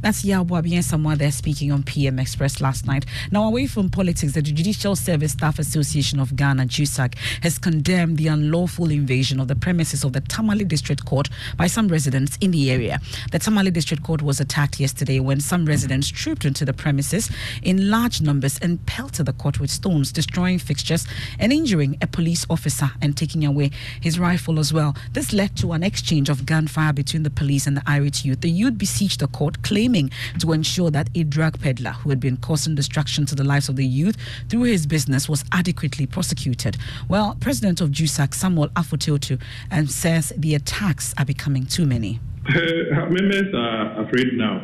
That's 0.01 0.25
Yaw 0.25 0.45
Buaben 0.45 0.73
Asamoah 0.73 1.19
there 1.19 1.31
speaking 1.33 1.73
on 1.73 1.83
PM 1.83 2.19
Express 2.19 2.61
last 2.61 2.87
night. 2.87 3.07
Now, 3.31 3.45
away 3.45 3.67
from 3.67 3.91
politics, 3.91 4.33
the 4.33 4.43
Judicial 4.43 4.97
Service 4.97 5.33
Staff 5.33 5.59
Association 5.59 6.21
of 6.21 6.37
Ghana, 6.37 6.67
JUSAG, 6.67 7.17
has 7.43 7.59
condemned 7.59 8.17
the 8.17 8.29
unlawful 8.29 8.91
invasion 8.91 9.41
of 9.41 9.49
the 9.49 9.57
premises 9.57 10.05
of 10.05 10.12
the 10.12 10.21
Tamale 10.21 10.64
District 10.64 11.05
Court 11.05 11.29
by 11.57 11.67
some 11.67 11.88
residents 11.88 12.37
in 12.41 12.51
the 12.51 12.71
area. 12.71 13.01
The 13.33 13.38
Tamale 13.38 13.71
District 13.71 14.03
Court 14.03 14.23
was 14.23 14.41
attacked 14.41 14.81
yesterday 14.81 15.21
when 15.21 15.41
some 15.41 15.67
residents 15.67 16.09
trooped 16.09 16.45
into 16.45 16.64
the 16.64 16.73
premises 16.73 17.31
in 17.62 17.91
large 17.91 18.21
numbers 18.21 18.59
and 18.59 18.85
pelted 18.87 19.27
the 19.27 19.33
court 19.33 19.61
with 19.61 19.71
stones, 19.71 20.12
destroying 20.12 20.59
fixtures 20.59 21.07
and 21.38 21.53
injuring 21.53 21.97
a 22.01 22.07
police 22.07 22.47
officer 22.51 22.91
and 23.01 23.17
taking 23.17 23.45
away 23.45 23.71
his 24.01 24.19
rifle 24.19 24.59
as 24.59 24.73
well. 24.73 24.97
This 25.12 25.33
led 25.33 25.57
to 25.57 25.73
an 25.73 25.83
exchange 25.83 26.29
of 26.29 26.47
gunfire 26.47 26.93
between 26.93 27.23
the 27.23 27.31
police 27.31 27.67
and 27.67 27.77
the 27.77 27.83
irate 27.88 28.25
youth. 28.25 28.41
The 28.41 28.51
youth 28.51 28.79
besieged 28.79 29.21
the 29.21 29.29
court, 29.29 29.62
claiming 29.68 30.11
to 30.40 30.52
ensure 30.52 30.90
that 30.90 31.11
a 31.14 31.22
drug 31.24 31.61
peddler 31.61 31.90
who 31.90 32.09
had 32.09 32.18
been 32.18 32.38
causing 32.38 32.74
destruction 32.74 33.26
to 33.26 33.35
the 33.35 33.44
lives 33.44 33.68
of 33.68 33.76
the 33.76 33.85
youth 33.85 34.16
through 34.48 34.62
his 34.62 34.87
business 34.87 35.28
was 35.28 35.44
adequately 35.52 36.07
prosecuted. 36.07 36.78
Well, 37.07 37.37
President 37.38 37.83
of 37.83 37.90
JUSAG, 37.90 38.33
Samuel 38.33 38.68
Afotuoto, 38.70 39.38
um, 39.70 39.87
says 39.87 40.33
the 40.38 40.54
attacks 40.54 41.14
are 41.18 41.26
becoming 41.26 41.66
too 41.66 41.85
many. 41.87 42.20
Uh, 42.48 43.04
members 43.11 43.52
are 43.54 44.07
afraid 44.07 44.33
now 44.33 44.57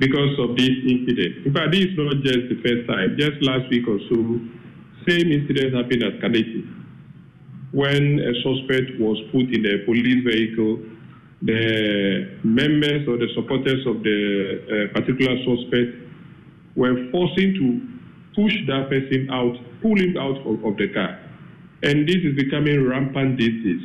because 0.00 0.36
of 0.40 0.56
this 0.56 0.74
incident. 0.82 1.46
In 1.46 1.54
fact, 1.54 1.70
this 1.70 1.86
is 1.86 1.94
not 1.96 2.16
just 2.24 2.48
the 2.50 2.58
first 2.64 2.88
time. 2.88 3.14
Just 3.16 3.40
last 3.42 3.70
week 3.70 3.86
or 3.86 4.00
so, 4.10 4.16
same 5.06 5.30
incident 5.30 5.74
happened 5.74 6.02
at 6.02 6.18
Kadeti 6.18 6.66
when 7.70 8.18
a 8.18 8.34
suspect 8.42 8.98
was 8.98 9.16
put 9.30 9.46
in 9.54 9.64
a 9.64 9.84
police 9.86 10.24
vehicle 10.26 10.82
the 11.44 12.40
members 12.42 13.06
or 13.06 13.20
the 13.20 13.28
supporters 13.36 13.84
of 13.86 14.02
the 14.02 14.88
uh, 14.88 14.98
particular 14.98 15.36
suspect 15.44 15.92
were 16.74 16.96
forcing 17.12 17.52
to 17.60 17.66
push 18.32 18.54
that 18.66 18.88
person 18.88 19.28
out, 19.30 19.52
pull 19.82 19.94
him 20.00 20.16
out 20.16 20.40
of, 20.40 20.64
of 20.64 20.76
the 20.80 20.88
car. 20.88 21.20
And 21.82 22.08
this 22.08 22.16
is 22.24 22.34
becoming 22.34 22.88
rampant 22.88 23.38
these 23.38 23.60
days. 23.62 23.84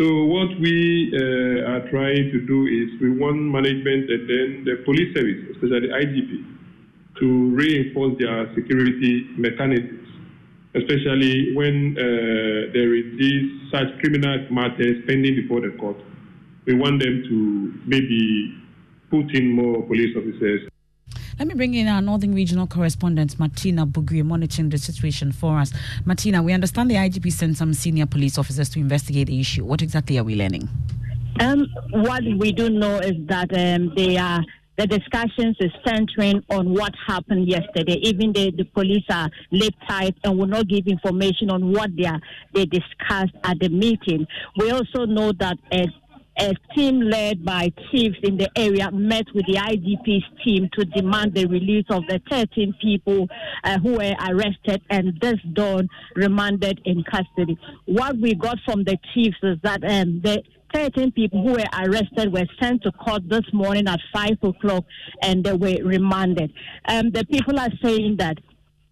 So 0.00 0.24
what 0.32 0.48
we 0.60 1.12
uh, 1.12 1.76
are 1.76 1.90
trying 1.90 2.32
to 2.32 2.40
do 2.48 2.64
is 2.64 2.88
we 3.02 3.10
want 3.20 3.36
management 3.36 4.08
and 4.08 4.24
then 4.24 4.64
the 4.64 4.80
police 4.84 5.12
service, 5.14 5.44
especially 5.52 5.88
the 5.88 5.92
IGP, 5.92 7.20
to 7.20 7.50
reinforce 7.52 8.16
their 8.18 8.48
security 8.54 9.28
mechanisms, 9.36 10.08
especially 10.74 11.52
when 11.52 11.98
uh, 11.98 12.72
there 12.72 12.94
is 12.96 13.44
such 13.70 13.92
criminal 14.00 14.46
matters 14.50 15.04
pending 15.06 15.36
before 15.36 15.60
the 15.60 15.76
court 15.76 15.98
we 16.68 16.74
want 16.74 17.02
them 17.02 17.24
to 17.26 17.80
maybe 17.86 18.54
put 19.10 19.34
in 19.34 19.52
more 19.52 19.82
police 19.84 20.14
officers. 20.14 20.68
Let 21.38 21.48
me 21.48 21.54
bring 21.54 21.72
in 21.72 21.88
our 21.88 22.02
Northern 22.02 22.34
Regional 22.34 22.66
correspondent, 22.66 23.38
Martina 23.38 23.86
Bugri, 23.86 24.22
monitoring 24.22 24.68
the 24.68 24.76
situation 24.76 25.32
for 25.32 25.58
us. 25.58 25.72
Martina, 26.04 26.42
we 26.42 26.52
understand 26.52 26.90
the 26.90 26.96
IGP 26.96 27.32
sent 27.32 27.56
some 27.56 27.72
senior 27.72 28.04
police 28.04 28.36
officers 28.36 28.68
to 28.70 28.80
investigate 28.80 29.28
the 29.28 29.40
issue. 29.40 29.64
What 29.64 29.80
exactly 29.80 30.18
are 30.18 30.24
we 30.24 30.34
learning? 30.34 30.68
Um, 31.40 31.66
what 31.90 32.22
we 32.24 32.52
do 32.52 32.68
know 32.68 32.98
is 32.98 33.14
that 33.28 33.50
um, 33.56 33.94
they 33.96 34.18
are 34.18 34.44
the 34.76 34.86
discussions 34.86 35.56
is 35.58 35.72
centering 35.84 36.40
on 36.50 36.72
what 36.72 36.92
happened 37.04 37.48
yesterday. 37.48 37.94
Even 38.02 38.32
the, 38.32 38.52
the 38.52 38.64
police 38.64 39.02
are 39.10 39.28
lip 39.50 39.74
tight 39.88 40.14
and 40.22 40.38
will 40.38 40.46
not 40.46 40.68
give 40.68 40.86
information 40.86 41.50
on 41.50 41.72
what 41.72 41.90
they 41.96 42.04
are, 42.04 42.20
they 42.54 42.64
discussed 42.64 43.34
at 43.42 43.58
the 43.58 43.70
meeting. 43.70 44.24
We 44.56 44.70
also 44.70 45.04
know 45.04 45.32
that 45.32 45.56
uh, 45.72 45.86
a 46.38 46.54
team 46.74 47.00
led 47.00 47.44
by 47.44 47.72
chiefs 47.90 48.18
in 48.22 48.36
the 48.36 48.48
area 48.56 48.90
met 48.90 49.26
with 49.34 49.44
the 49.46 49.54
IGP's 49.54 50.24
team 50.44 50.68
to 50.78 50.84
demand 50.84 51.34
the 51.34 51.46
release 51.46 51.86
of 51.90 52.02
the 52.08 52.20
13 52.30 52.74
people 52.80 53.28
uh, 53.64 53.78
who 53.78 53.94
were 53.94 54.14
arrested 54.28 54.80
and 54.90 55.18
this 55.20 55.38
dawn 55.52 55.88
remanded 56.14 56.80
in 56.84 57.02
custody. 57.04 57.58
What 57.86 58.16
we 58.18 58.34
got 58.34 58.58
from 58.64 58.84
the 58.84 58.98
chiefs 59.12 59.38
is 59.42 59.58
that 59.62 59.82
um, 59.84 60.20
the 60.22 60.42
13 60.74 61.12
people 61.12 61.42
who 61.42 61.52
were 61.52 61.64
arrested 61.84 62.32
were 62.32 62.46
sent 62.60 62.82
to 62.82 62.92
court 62.92 63.22
this 63.28 63.52
morning 63.52 63.88
at 63.88 64.00
5 64.12 64.38
o'clock 64.42 64.84
and 65.22 65.42
they 65.42 65.52
were 65.52 65.82
remanded. 65.84 66.52
Um, 66.86 67.10
the 67.10 67.24
people 67.24 67.58
are 67.58 67.72
saying 67.82 68.16
that 68.18 68.38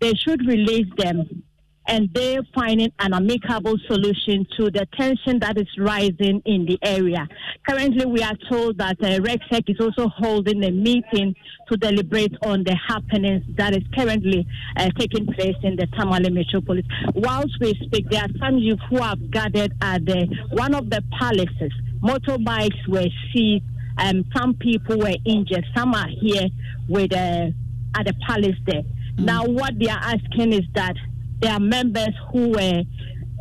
they 0.01 0.15
should 0.15 0.47
release 0.47 0.89
them 0.99 1.45
and 1.89 2.09
they're 2.13 2.43
finding 2.55 2.91
an 2.99 3.15
amicable 3.15 3.77
solution 3.87 4.47
to 4.57 4.71
the 4.71 4.87
tension 4.99 5.39
that 5.41 5.57
is 5.59 5.69
rising 5.79 6.43
in 6.45 6.67
the 6.67 6.79
area. 6.83 7.27
Currently, 7.69 8.07
we 8.07 8.23
are 8.23 8.37
told 8.51 8.79
that 8.79 8.97
uh, 9.01 9.21
REGSEC 9.21 9.69
is 9.69 9.81
also 9.81 10.09
holding 10.09 10.65
a 10.65 10.71
meeting 10.71 11.35
to 11.69 11.77
deliberate 11.77 12.35
on 12.43 12.65
the 12.65 12.77
happenings 12.89 13.45
that 13.57 13.75
is 13.77 13.83
currently 13.95 14.47
uh, 14.77 14.89
taking 14.99 15.27
place 15.27 15.57
in 15.63 15.77
the 15.77 15.87
Tamale 15.99 16.31
metropolis. 16.31 16.85
Whilst 17.15 17.57
we 17.61 17.75
speak, 17.85 18.09
there 18.11 18.23
are 18.23 18.39
some 18.39 18.59
youth 18.59 18.81
who 18.91 19.01
have 19.03 19.31
gathered 19.31 19.73
at 19.81 20.05
the, 20.05 20.27
one 20.51 20.75
of 20.75 20.91
the 20.91 21.03
palaces. 21.19 21.73
Motorbikes 22.03 22.89
were 22.89 23.07
seized. 23.33 23.65
Um, 23.99 24.25
some 24.37 24.55
people 24.55 24.99
were 24.99 25.17
injured. 25.25 25.65
Some 25.75 25.95
are 25.95 26.09
here 26.21 26.49
with 26.89 27.15
uh, 27.15 27.49
at 27.97 28.07
the 28.07 28.15
palace 28.27 28.57
there. 28.67 28.83
Mm. 28.83 29.25
Now, 29.25 29.45
what 29.45 29.79
they 29.79 29.89
are 29.89 29.99
asking 30.03 30.53
is 30.53 30.65
that 30.75 30.97
there 31.41 31.53
are 31.53 31.61
members 31.61 32.15
who 32.33 32.51
were 32.51 32.83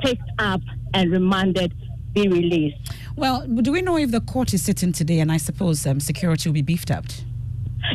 picked 0.01 0.29
up 0.39 0.62
and 0.93 1.12
remanded 1.12 1.73
be 2.13 2.27
released. 2.27 2.77
Well, 3.15 3.45
do 3.47 3.71
we 3.71 3.81
know 3.81 3.97
if 3.97 4.12
the 4.12 4.21
court 4.21 4.53
is 4.53 4.63
sitting 4.63 4.91
today? 4.91 5.19
And 5.19 5.31
I 5.31 5.38
suppose 5.38 5.86
um, 5.86 5.99
security 5.99 6.49
will 6.49 6.53
be 6.53 6.62
beefed 6.62 6.91
up. 6.91 7.05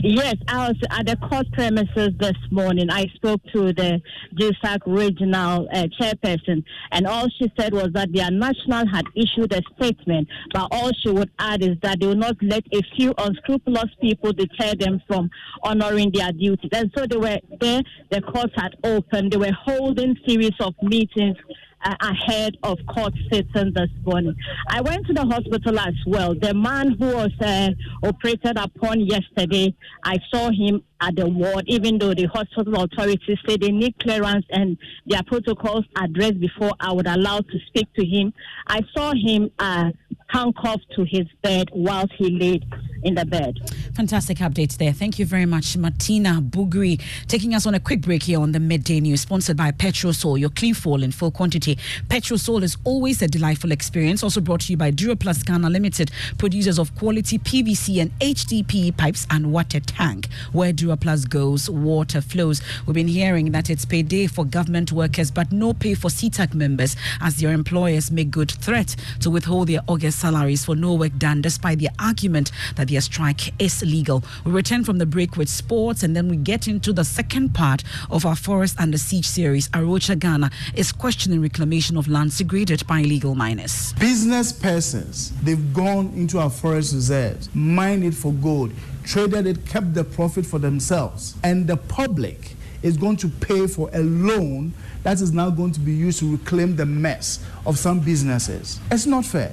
Yes, 0.02 0.36
I 0.48 0.68
was 0.68 0.76
at 0.90 1.06
the 1.06 1.16
court 1.28 1.52
premises 1.52 2.10
this 2.18 2.36
morning. 2.50 2.88
I 2.90 3.06
spoke 3.16 3.42
to 3.52 3.72
the 3.72 4.00
JUSAG 4.34 4.78
regional 4.86 5.68
uh, 5.70 5.88
chairperson, 6.00 6.64
and 6.90 7.06
all 7.06 7.26
she 7.38 7.52
said 7.58 7.74
was 7.74 7.88
that 7.92 8.08
their 8.12 8.30
national 8.30 8.86
had 8.88 9.04
issued 9.14 9.52
a 9.52 9.60
statement, 9.76 10.28
but 10.54 10.68
all 10.70 10.90
she 11.02 11.10
would 11.10 11.30
add 11.38 11.62
is 11.62 11.76
that 11.82 12.00
they 12.00 12.06
will 12.06 12.14
not 12.14 12.36
let 12.40 12.64
a 12.72 12.80
few 12.96 13.12
unscrupulous 13.18 13.90
people 14.00 14.32
deter 14.32 14.74
them 14.74 15.02
from 15.06 15.28
honoring 15.62 16.10
their 16.14 16.32
duties. 16.32 16.70
And 16.72 16.90
so 16.96 17.04
they 17.06 17.18
were 17.18 17.38
there, 17.60 17.82
the 18.10 18.22
court 18.22 18.52
had 18.56 18.76
opened, 18.82 19.32
they 19.32 19.36
were 19.36 19.52
holding 19.52 20.16
series 20.26 20.54
of 20.60 20.74
meetings 20.82 21.36
uh, 21.82 21.96
ahead 22.00 22.56
of 22.62 22.78
court 22.86 23.14
sitting 23.32 23.72
this 23.74 23.90
morning. 24.04 24.34
I 24.68 24.80
went 24.80 25.06
to 25.06 25.12
the 25.12 25.24
hospital 25.24 25.78
as 25.78 25.94
well. 26.06 26.34
The 26.34 26.54
man 26.54 26.92
who 26.92 27.06
was 27.06 27.30
uh, 27.40 27.70
operated 28.02 28.58
upon 28.58 29.00
yesterday, 29.00 29.74
I 30.04 30.18
saw 30.32 30.50
him 30.50 30.82
at 31.00 31.16
the 31.16 31.28
ward, 31.28 31.64
even 31.66 31.98
though 31.98 32.14
the 32.14 32.26
hospital 32.26 32.82
authorities 32.82 33.38
say 33.46 33.56
they 33.56 33.70
need 33.70 33.98
clearance 33.98 34.44
and 34.50 34.76
their 35.06 35.22
protocols 35.22 35.84
addressed 35.96 36.40
before 36.40 36.72
I 36.78 36.92
would 36.92 37.06
allow 37.06 37.38
to 37.38 37.58
speak 37.68 37.92
to 37.94 38.04
him. 38.04 38.32
I 38.66 38.80
saw 38.94 39.12
him 39.14 39.50
uh, 39.58 39.90
handcuffed 40.28 40.86
to 40.96 41.04
his 41.04 41.26
bed 41.42 41.68
whilst 41.72 42.12
he 42.18 42.38
laid 42.38 42.64
in 43.02 43.14
the 43.14 43.24
bed. 43.24 43.58
Fantastic 43.94 44.38
updates 44.38 44.76
there. 44.76 44.92
Thank 44.92 45.18
you 45.18 45.26
very 45.26 45.46
much, 45.46 45.76
Martina 45.76 46.40
Bugri. 46.42 47.00
Taking 47.28 47.54
us 47.54 47.66
on 47.66 47.74
a 47.74 47.80
quick 47.80 48.00
break 48.00 48.22
here 48.24 48.40
on 48.40 48.52
the 48.52 48.60
midday 48.60 49.00
news, 49.00 49.22
sponsored 49.22 49.56
by 49.56 49.70
Petrosol, 49.72 50.38
your 50.38 50.50
clean 50.50 50.74
fuel 50.74 51.02
in 51.02 51.12
full 51.12 51.30
quantity. 51.30 51.76
Petrosol 52.08 52.62
is 52.62 52.76
always 52.84 53.22
a 53.22 53.28
delightful 53.28 53.72
experience. 53.72 54.22
Also 54.22 54.40
brought 54.40 54.60
to 54.62 54.72
you 54.72 54.76
by 54.76 54.90
Duraplast 54.90 55.46
Ghana 55.46 55.70
Limited, 55.70 56.10
producers 56.38 56.78
of 56.78 56.94
quality 56.96 57.38
PVC 57.38 58.00
and 58.00 58.10
HDPE 58.20 58.96
pipes 58.96 59.26
and 59.30 59.52
water 59.52 59.80
tank. 59.80 60.28
Where 60.52 60.72
Duraplast 60.72 61.28
goes, 61.28 61.70
water 61.70 62.20
flows. 62.20 62.62
We've 62.86 62.94
been 62.94 63.08
hearing 63.08 63.52
that 63.52 63.70
it's 63.70 63.84
payday 63.84 64.26
for 64.26 64.44
government 64.44 64.92
workers, 64.92 65.30
but 65.30 65.52
no 65.52 65.72
pay 65.72 65.94
for 65.94 66.08
CETAG 66.08 66.54
members, 66.54 66.96
as 67.20 67.36
their 67.36 67.52
employers 67.52 68.10
make 68.10 68.30
good 68.30 68.50
threat 68.50 68.94
to 69.20 69.30
withhold 69.30 69.68
their 69.68 69.80
August 69.88 70.18
salaries 70.18 70.64
for 70.64 70.76
no 70.76 70.94
work 70.94 71.16
done, 71.18 71.40
despite 71.40 71.78
the 71.78 71.88
argument 71.98 72.50
that 72.76 72.89
their 72.90 73.00
strike 73.00 73.54
is 73.60 73.82
legal. 73.82 74.24
We 74.44 74.50
return 74.52 74.84
from 74.84 74.98
the 74.98 75.06
break 75.06 75.36
with 75.36 75.48
sports, 75.48 76.02
and 76.02 76.16
then 76.16 76.28
we 76.28 76.36
get 76.36 76.66
into 76.66 76.92
the 76.92 77.04
second 77.04 77.54
part 77.54 77.84
of 78.10 78.26
our 78.26 78.36
Forest 78.36 78.80
Under 78.80 78.98
Siege 78.98 79.26
series. 79.26 79.70
A 79.72 79.84
Rocha 79.84 80.16
Ghana 80.16 80.50
is 80.74 80.90
questioning 80.92 81.40
reclamation 81.40 81.96
of 81.96 82.08
land 82.08 82.32
segregated 82.32 82.86
by 82.86 83.00
illegal 83.00 83.34
miners. 83.34 83.92
Business 83.94 84.52
persons, 84.52 85.32
they've 85.42 85.72
gone 85.72 86.12
into 86.16 86.38
our 86.38 86.50
forest 86.50 86.92
reserves, 86.92 87.48
mined 87.54 88.04
it 88.04 88.14
for 88.14 88.32
gold, 88.32 88.72
traded 89.04 89.46
it, 89.46 89.66
kept 89.66 89.94
the 89.94 90.04
profit 90.04 90.44
for 90.44 90.58
themselves, 90.58 91.36
and 91.44 91.66
the 91.66 91.76
public 91.76 92.56
is 92.82 92.96
going 92.96 93.16
to 93.18 93.28
pay 93.28 93.66
for 93.66 93.90
a 93.92 94.00
loan 94.00 94.72
that 95.02 95.20
is 95.20 95.32
now 95.32 95.50
going 95.50 95.72
to 95.72 95.80
be 95.80 95.92
used 95.92 96.18
to 96.18 96.32
reclaim 96.32 96.76
the 96.76 96.86
mess 96.86 97.44
of 97.66 97.78
some 97.78 98.00
businesses. 98.00 98.80
It's 98.90 99.06
not 99.06 99.24
fair. 99.24 99.52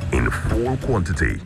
in 0.11 0.29
full 0.29 0.77
quantity. 0.77 1.39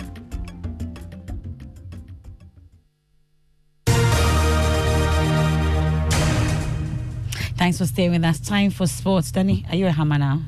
Thanks 7.58 7.78
for 7.78 7.86
staying 7.86 8.12
with 8.12 8.24
us. 8.24 8.40
Time 8.40 8.70
for 8.70 8.86
sports. 8.86 9.32
Danny, 9.32 9.66
are 9.70 9.76
you 9.76 9.88
a 9.88 9.92
hammer 9.92 10.18
now? 10.18 10.42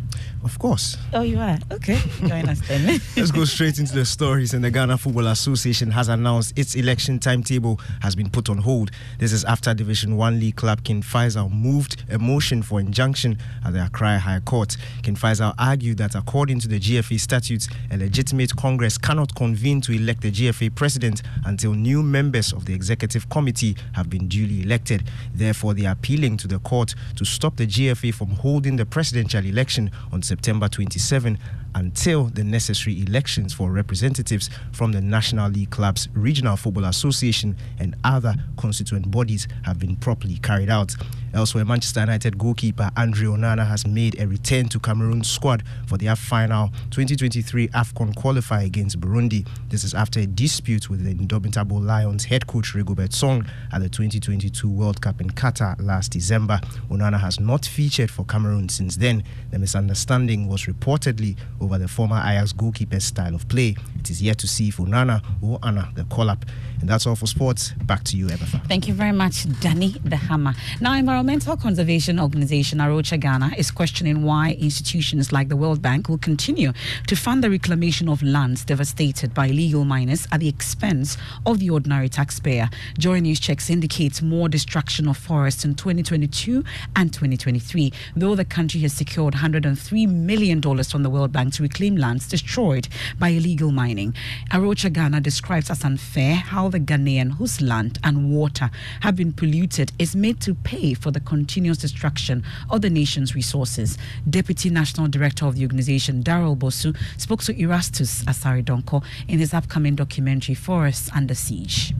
Of 0.43 0.59
course. 0.59 0.97
Oh, 1.13 1.21
you 1.21 1.39
are? 1.39 1.57
Okay. 1.71 1.99
Join 2.25 2.47
us 2.47 2.65
then. 2.67 2.85
Let's 3.17 3.31
go 3.31 3.45
straight 3.45 3.79
into 3.79 3.93
the 3.93 4.05
stories. 4.05 4.53
And 4.53 4.63
the 4.63 4.71
Ghana 4.71 4.97
Football 4.97 5.27
Association 5.27 5.91
has 5.91 6.07
announced 6.09 6.57
its 6.57 6.75
election 6.75 7.19
timetable 7.19 7.79
has 8.01 8.15
been 8.15 8.29
put 8.29 8.49
on 8.49 8.57
hold. 8.57 8.91
This 9.19 9.33
is 9.33 9.43
after 9.45 9.73
Division 9.73 10.15
1 10.15 10.39
League 10.39 10.55
club 10.55 10.83
King 10.83 11.01
Faisal 11.01 11.51
moved 11.51 12.03
a 12.09 12.17
motion 12.17 12.61
for 12.61 12.79
injunction 12.79 13.37
at 13.65 13.73
the 13.73 13.85
Accra 13.85 14.19
High 14.19 14.39
Court. 14.41 14.77
King 15.03 15.15
Faisal 15.15 15.53
argued 15.57 15.97
that 15.97 16.15
according 16.15 16.59
to 16.59 16.67
the 16.67 16.79
GFA 16.79 17.19
statutes, 17.19 17.67
a 17.91 17.97
legitimate 17.97 18.55
Congress 18.55 18.97
cannot 18.97 19.33
convene 19.35 19.81
to 19.81 19.91
elect 19.91 20.21
the 20.21 20.31
GFA 20.31 20.73
president 20.75 21.23
until 21.45 21.73
new 21.73 22.03
members 22.03 22.53
of 22.53 22.65
the 22.65 22.73
executive 22.73 23.29
committee 23.29 23.75
have 23.93 24.09
been 24.09 24.27
duly 24.27 24.61
elected. 24.63 25.09
Therefore, 25.33 25.73
they 25.73 25.85
are 25.85 25.93
appealing 25.93 26.37
to 26.37 26.47
the 26.47 26.59
court 26.59 26.93
to 27.15 27.25
stop 27.25 27.57
the 27.57 27.67
GFA 27.67 28.13
from 28.13 28.29
holding 28.29 28.75
the 28.75 28.85
presidential 28.85 29.45
election 29.45 29.91
on 30.11 30.21
September 30.27 30.67
27 30.67 31.39
until 31.75 32.25
the 32.25 32.43
necessary 32.43 33.01
elections 33.01 33.53
for 33.53 33.71
representatives 33.71 34.49
from 34.71 34.91
the 34.91 35.01
National 35.01 35.49
League 35.49 35.69
clubs, 35.69 36.09
Regional 36.13 36.57
Football 36.57 36.85
Association, 36.85 37.55
and 37.79 37.95
other 38.03 38.33
constituent 38.57 39.11
bodies 39.11 39.47
have 39.63 39.79
been 39.79 39.95
properly 39.95 40.37
carried 40.37 40.69
out. 40.69 40.95
Elsewhere, 41.33 41.65
Manchester 41.65 41.99
United 41.99 42.37
goalkeeper 42.37 42.89
Andre 42.97 43.27
Onana 43.27 43.67
has 43.67 43.85
made 43.85 44.19
a 44.19 44.27
return 44.27 44.67
to 44.69 44.79
Cameroon's 44.79 45.29
squad 45.29 45.61
for 45.85 45.97
their 45.97 46.15
final 46.15 46.69
2023 46.89 47.67
AFCON 47.69 48.15
qualifier 48.15 48.65
against 48.65 48.99
Burundi. 48.99 49.47
This 49.69 49.83
is 49.83 49.93
after 49.93 50.19
a 50.19 50.25
dispute 50.25 50.89
with 50.89 51.03
the 51.03 51.11
indomitable 51.11 51.79
Lions 51.79 52.25
head 52.25 52.47
coach 52.47 52.73
Rigobert 52.73 53.13
Song 53.13 53.45
at 53.71 53.81
the 53.81 53.89
2022 53.89 54.67
World 54.67 55.01
Cup 55.01 55.21
in 55.21 55.29
Qatar 55.29 55.79
last 55.79 56.13
December. 56.13 56.59
Onana 56.89 57.19
has 57.19 57.39
not 57.39 57.65
featured 57.65 58.09
for 58.09 58.25
Cameroon 58.25 58.69
since 58.69 58.95
then. 58.95 59.23
The 59.51 59.59
misunderstanding 59.59 60.16
was 60.25 60.65
reportedly 60.65 61.37
over 61.61 61.77
the 61.77 61.87
former 61.87 62.17
Ajax 62.17 62.51
goalkeeper's 62.53 63.03
style 63.03 63.35
of 63.35 63.47
play. 63.47 63.75
It 64.07 64.11
is 64.11 64.21
yet 64.21 64.37
to 64.37 64.47
see 64.47 64.69
if 64.69 64.77
Onana 64.77 65.21
will 65.41 65.59
honor 65.61 65.89
the 65.93 66.05
call 66.05 66.29
up. 66.29 66.45
And 66.79 66.87
that's 66.87 67.05
all 67.05 67.15
for 67.15 67.27
sports. 67.27 67.73
Back 67.83 68.05
to 68.05 68.15
you, 68.15 68.27
Emefa. 68.27 68.65
Thank 68.65 68.87
you 68.87 68.93
very 68.93 69.11
much, 69.11 69.45
Danny 69.59 69.95
the 70.05 70.15
Hammer. 70.15 70.53
Now, 70.79 70.93
Environmental 70.93 71.57
Conservation 71.57 72.17
Organization 72.17 72.79
A 72.79 72.87
Rocha 72.87 73.17
Ghana 73.17 73.51
is 73.57 73.69
questioning 73.69 74.23
why 74.23 74.55
institutions 74.59 75.33
like 75.33 75.49
the 75.49 75.57
World 75.57 75.81
Bank 75.81 76.07
will 76.07 76.19
continue 76.19 76.71
to 77.07 77.15
fund 77.17 77.43
the 77.43 77.49
reclamation 77.49 78.07
of 78.07 78.23
lands 78.23 78.63
devastated 78.63 79.33
by 79.33 79.47
illegal 79.47 79.83
miners 79.83 80.25
at 80.31 80.39
the 80.39 80.47
expense 80.47 81.17
of 81.45 81.59
the 81.59 81.69
ordinary 81.69 82.07
taxpayer. 82.07 82.69
Joy 82.97 83.19
News 83.19 83.41
checks 83.41 83.69
indicates 83.69 84.21
more 84.21 84.47
destruction 84.47 85.09
of 85.09 85.17
forests 85.17 85.65
in 85.65 85.75
2022 85.75 86.63
and 86.95 87.11
2023, 87.11 87.91
though 88.15 88.35
the 88.35 88.45
country 88.45 88.79
has 88.81 88.93
secured 88.93 89.33
$103 89.33 90.07
million 90.09 90.61
from 90.61 91.03
the 91.03 91.09
World 91.09 91.33
Bank 91.33 91.55
to 91.55 91.63
reclaim 91.63 91.97
lands 91.97 92.29
destroyed 92.29 92.87
by 93.19 93.29
illegal 93.29 93.71
miners. 93.71 93.96
Mining. 93.97 94.13
A 94.51 94.61
Rocha 94.61 94.91
Ghana 94.91 95.21
describes 95.21 95.71
as 95.71 95.83
unfair 95.83 96.35
how 96.35 96.69
the 96.69 96.79
Ghanaian, 96.79 97.37
whose 97.37 97.61
land 97.61 97.97
and 98.03 98.31
water 98.31 98.69
have 99.01 99.15
been 99.15 99.33
polluted, 99.33 99.91
is 99.97 100.15
made 100.15 100.39
to 100.41 100.53
pay 100.53 100.93
for 100.93 101.09
the 101.09 101.19
continuous 101.19 101.79
destruction 101.79 102.43
of 102.69 102.81
the 102.81 102.91
nation's 102.91 103.33
resources. 103.33 103.97
Deputy 104.29 104.69
National 104.69 105.07
Director 105.07 105.47
of 105.47 105.55
the 105.55 105.63
organization, 105.63 106.21
Daryl 106.23 106.55
Bosu, 106.55 106.95
spoke 107.17 107.41
to 107.43 107.59
Erastus 107.59 108.23
Asare 108.25 108.63
Donko 108.63 109.03
in 109.27 109.39
his 109.39 109.53
upcoming 109.53 109.95
documentary, 109.95 110.53
Forests 110.53 111.09
Under 111.15 111.33
Siege. 111.33 111.95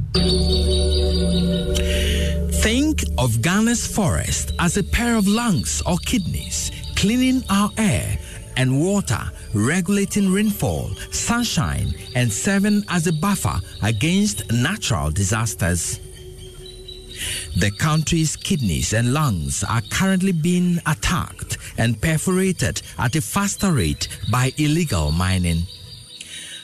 Think 2.62 3.04
of 3.18 3.42
Ghana's 3.42 3.88
forest 3.88 4.52
as 4.60 4.78
a 4.78 4.84
pair 4.84 5.16
of 5.16 5.28
lungs 5.28 5.82
or 5.88 5.98
kidneys, 5.98 6.72
cleaning 6.96 7.42
our 7.50 7.72
air 7.78 8.20
and 8.58 8.82
water, 8.82 9.22
regulating 9.54 10.34
rainfall, 10.34 10.90
sunshine, 11.12 11.94
and 12.16 12.32
serving 12.32 12.84
as 12.90 13.08
a 13.08 13.14
buffer 13.14 13.60
against 13.84 14.52
natural 14.52 15.12
disasters. 15.12 16.00
The 17.56 17.72
country's 17.72 18.36
kidneys 18.36 18.94
and 18.94 19.14
lungs 19.14 19.64
are 19.64 19.82
currently 19.90 20.32
being 20.32 20.80
attacked 20.86 21.58
and 21.78 22.00
perforated 22.02 22.82
at 23.00 23.16
a 23.16 23.22
faster 23.22 23.72
rate 23.72 24.08
by 24.32 24.52
illegal 24.58 25.12
mining. 25.12 25.64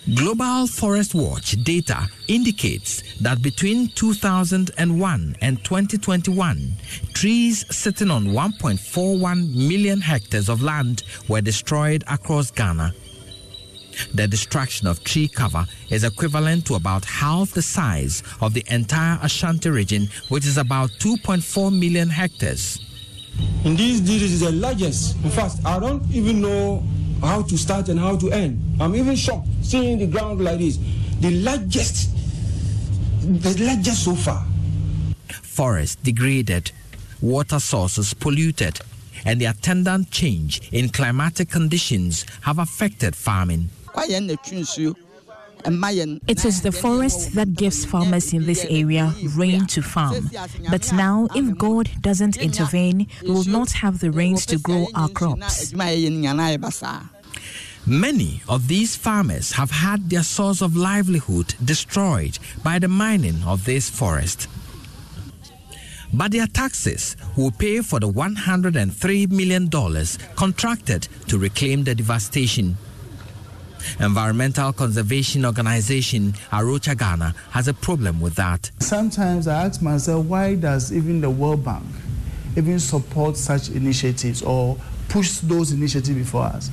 Global 0.06 0.68
Forest 0.68 1.16
Watch 1.16 1.52
data 1.64 2.10
indicates 2.28 3.04
that 3.22 3.42
between 3.42 3.88
2001 3.88 5.36
and 5.40 5.64
2021, 5.64 6.74
trees 7.14 7.66
sitting 7.74 8.12
on 8.12 8.26
1.41 8.26 9.56
million 9.56 10.02
hectares 10.02 10.50
of 10.50 10.62
land 10.62 11.04
were 11.30 11.40
destroyed 11.40 12.04
across 12.10 12.52
Ghana. 12.52 12.94
The 14.14 14.28
destruction 14.28 14.88
of 14.88 15.02
tree 15.06 15.30
cover 15.30 15.66
is 15.90 16.04
equivalent 16.04 16.66
to 16.66 16.76
about 16.76 17.06
half 17.06 17.52
the 17.52 17.62
size 17.62 18.24
of 18.42 18.54
the 18.54 18.66
entire 18.70 19.18
Ashanti 19.24 19.70
region, 19.70 20.10
which 20.28 20.46
is 20.46 20.58
about 20.58 20.90
2.4 21.00 21.72
million 21.72 22.10
hectares. 22.10 22.78
Indeed, 23.64 24.04
this 24.04 24.22
is 24.22 24.42
the 24.42 24.52
largest. 24.52 25.16
In 25.24 25.30
fact, 25.30 25.56
I 25.64 25.80
don't 25.80 26.04
even 26.12 26.42
know 26.42 26.84
how 27.24 27.42
to 27.42 27.58
start 27.58 27.90
and 27.90 28.00
how 28.00 28.18
to 28.18 28.32
end. 28.32 28.62
I'm 28.80 28.96
even 28.96 29.16
shocked 29.16 29.48
seeing 29.62 29.98
the 29.98 30.08
ground 30.08 30.44
like 30.44 30.60
this. 30.60 30.78
The 31.22 31.32
largest, 31.32 32.10
the 33.22 33.56
largest 33.66 34.04
so 34.04 34.14
far. 34.14 34.46
Forests 35.30 35.96
degraded, 36.04 36.72
water 37.22 37.60
sources 37.60 38.14
polluted, 38.14 38.80
and 39.26 39.40
the 39.40 39.46
attendant 39.46 40.12
change 40.12 40.62
in 40.72 40.90
climatic 40.90 41.50
conditions 41.50 42.26
have 42.42 42.60
affected 42.60 43.16
farming. 43.16 43.70
It 45.66 46.46
is 46.46 46.62
the 46.62 46.72
forest 46.72 47.34
that 47.36 47.54
gives 47.54 47.86
farmers 47.86 48.34
in 48.34 48.46
this 48.46 48.66
area 48.70 49.14
rain 49.36 49.66
to 49.68 49.82
farm. 49.82 50.30
But 50.70 50.92
now, 50.94 51.28
if 51.36 51.58
God 51.58 51.90
doesn't 52.02 52.38
intervene, 52.38 53.08
we 53.22 53.30
will 53.30 53.46
not 53.46 53.72
have 53.72 54.00
the 54.00 54.12
rains 54.12 54.46
to 54.48 54.58
grow 54.58 54.88
our 54.96 55.10
crops. 55.10 55.74
Many 57.86 58.42
of 58.48 58.68
these 58.70 58.96
farmers 58.96 59.52
have 59.54 59.72
had 59.72 60.10
their 60.10 60.24
source 60.24 60.62
of 60.62 60.76
livelihood 60.76 61.56
destroyed 61.64 62.40
by 62.64 62.80
the 62.80 62.88
mining 62.88 63.44
of 63.46 63.66
this 63.66 63.90
forest. 63.90 64.48
But 66.14 66.32
their 66.32 66.48
taxes 66.48 67.18
will 67.36 67.52
pay 67.52 67.82
for 67.82 68.00
the 68.00 68.08
$103 68.08 69.32
million 69.32 69.70
contracted 70.36 71.08
to 71.28 71.38
reclaim 71.38 71.84
the 71.84 71.96
devastation. 71.96 72.78
Environmental 74.00 74.74
conservation 74.74 75.46
organization 75.46 76.34
A 76.52 76.64
Rocha 76.64 76.96
Ghana 76.96 77.34
has 77.52 77.68
a 77.68 77.74
problem 77.74 78.20
with 78.20 78.36
that. 78.36 78.72
Sometimes 78.80 79.48
I 79.48 79.66
ask 79.66 79.82
myself, 79.82 80.26
why 80.26 80.56
does 80.56 80.92
even 80.92 81.22
the 81.22 81.30
World 81.30 81.64
Bank 81.64 81.86
even 82.56 82.80
support 82.80 83.38
such 83.38 83.70
initiatives 83.70 84.42
or 84.42 84.78
push 85.10 85.40
those 85.40 85.72
initiatives 85.72 86.18
before 86.18 86.44
us? 86.44 86.70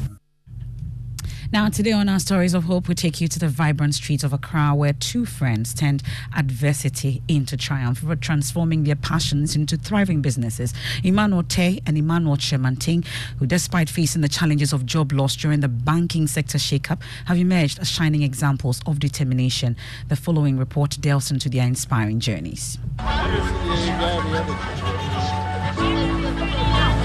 Now, 1.52 1.68
today 1.68 1.90
on 1.90 2.08
our 2.08 2.20
Stories 2.20 2.54
of 2.54 2.62
Hope, 2.62 2.86
we 2.86 2.94
take 2.94 3.20
you 3.20 3.26
to 3.26 3.36
the 3.40 3.48
vibrant 3.48 3.96
streets 3.96 4.22
of 4.22 4.32
Accra 4.32 4.72
where 4.72 4.92
two 4.92 5.26
friends 5.26 5.74
turned 5.74 6.00
adversity 6.36 7.24
into 7.26 7.56
triumph, 7.56 7.98
for 7.98 8.14
transforming 8.14 8.84
their 8.84 8.94
passions 8.94 9.56
into 9.56 9.76
thriving 9.76 10.22
businesses. 10.22 10.72
Emmanuel 11.02 11.42
Tay 11.42 11.80
and 11.86 11.98
Emmanuel 11.98 12.36
Chemanting, 12.36 13.02
who, 13.40 13.46
despite 13.46 13.90
facing 13.90 14.22
the 14.22 14.28
challenges 14.28 14.72
of 14.72 14.86
job 14.86 15.10
loss 15.10 15.34
during 15.34 15.58
the 15.58 15.66
banking 15.66 16.28
sector 16.28 16.56
shakeup, 16.56 17.02
have 17.24 17.36
emerged 17.36 17.80
as 17.80 17.90
shining 17.90 18.22
examples 18.22 18.80
of 18.86 19.00
determination. 19.00 19.76
The 20.06 20.14
following 20.14 20.56
report 20.56 20.98
delves 21.00 21.32
into 21.32 21.48
their 21.48 21.66
inspiring 21.66 22.20
journeys. 22.20 22.78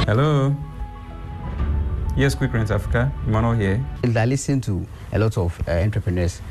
Hello. 0.06 0.56
Yes, 2.18 2.34
Quick 2.34 2.54
Rent 2.54 2.72
Africa. 2.72 3.12
Emmanuel 3.28 3.54
here. 3.54 3.86
I 4.16 4.26
listen 4.26 4.62
to 4.62 4.88
a 5.12 5.20
lot 5.20 5.38
of 5.38 5.60
uh, 5.68 5.72
entrepreneurs. 5.72 6.42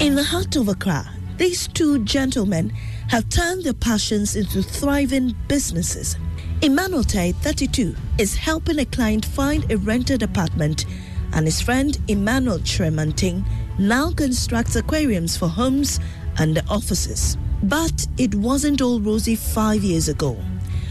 In 0.00 0.16
the 0.16 0.24
heart 0.24 0.56
of 0.56 0.66
Accra, 0.68 1.08
these 1.36 1.68
two 1.68 2.00
gentlemen 2.00 2.70
have 3.08 3.28
turned 3.28 3.62
their 3.62 3.72
passions 3.72 4.34
into 4.34 4.64
thriving 4.64 5.36
businesses. 5.46 6.16
Emmanuel 6.60 7.04
Tai, 7.04 7.30
32, 7.32 7.94
is 8.18 8.34
helping 8.34 8.80
a 8.80 8.84
client 8.84 9.24
find 9.24 9.70
a 9.70 9.76
rented 9.76 10.24
apartment, 10.24 10.86
and 11.34 11.46
his 11.46 11.60
friend 11.60 11.96
Emmanuel 12.08 12.58
Tremanting 12.58 13.44
now 13.78 14.10
constructs 14.10 14.74
aquariums 14.74 15.36
for 15.36 15.46
homes 15.46 16.00
and 16.38 16.60
offices. 16.68 17.38
But 17.62 18.08
it 18.18 18.34
wasn't 18.34 18.82
all 18.82 18.98
rosy 18.98 19.36
five 19.36 19.84
years 19.84 20.08
ago 20.08 20.36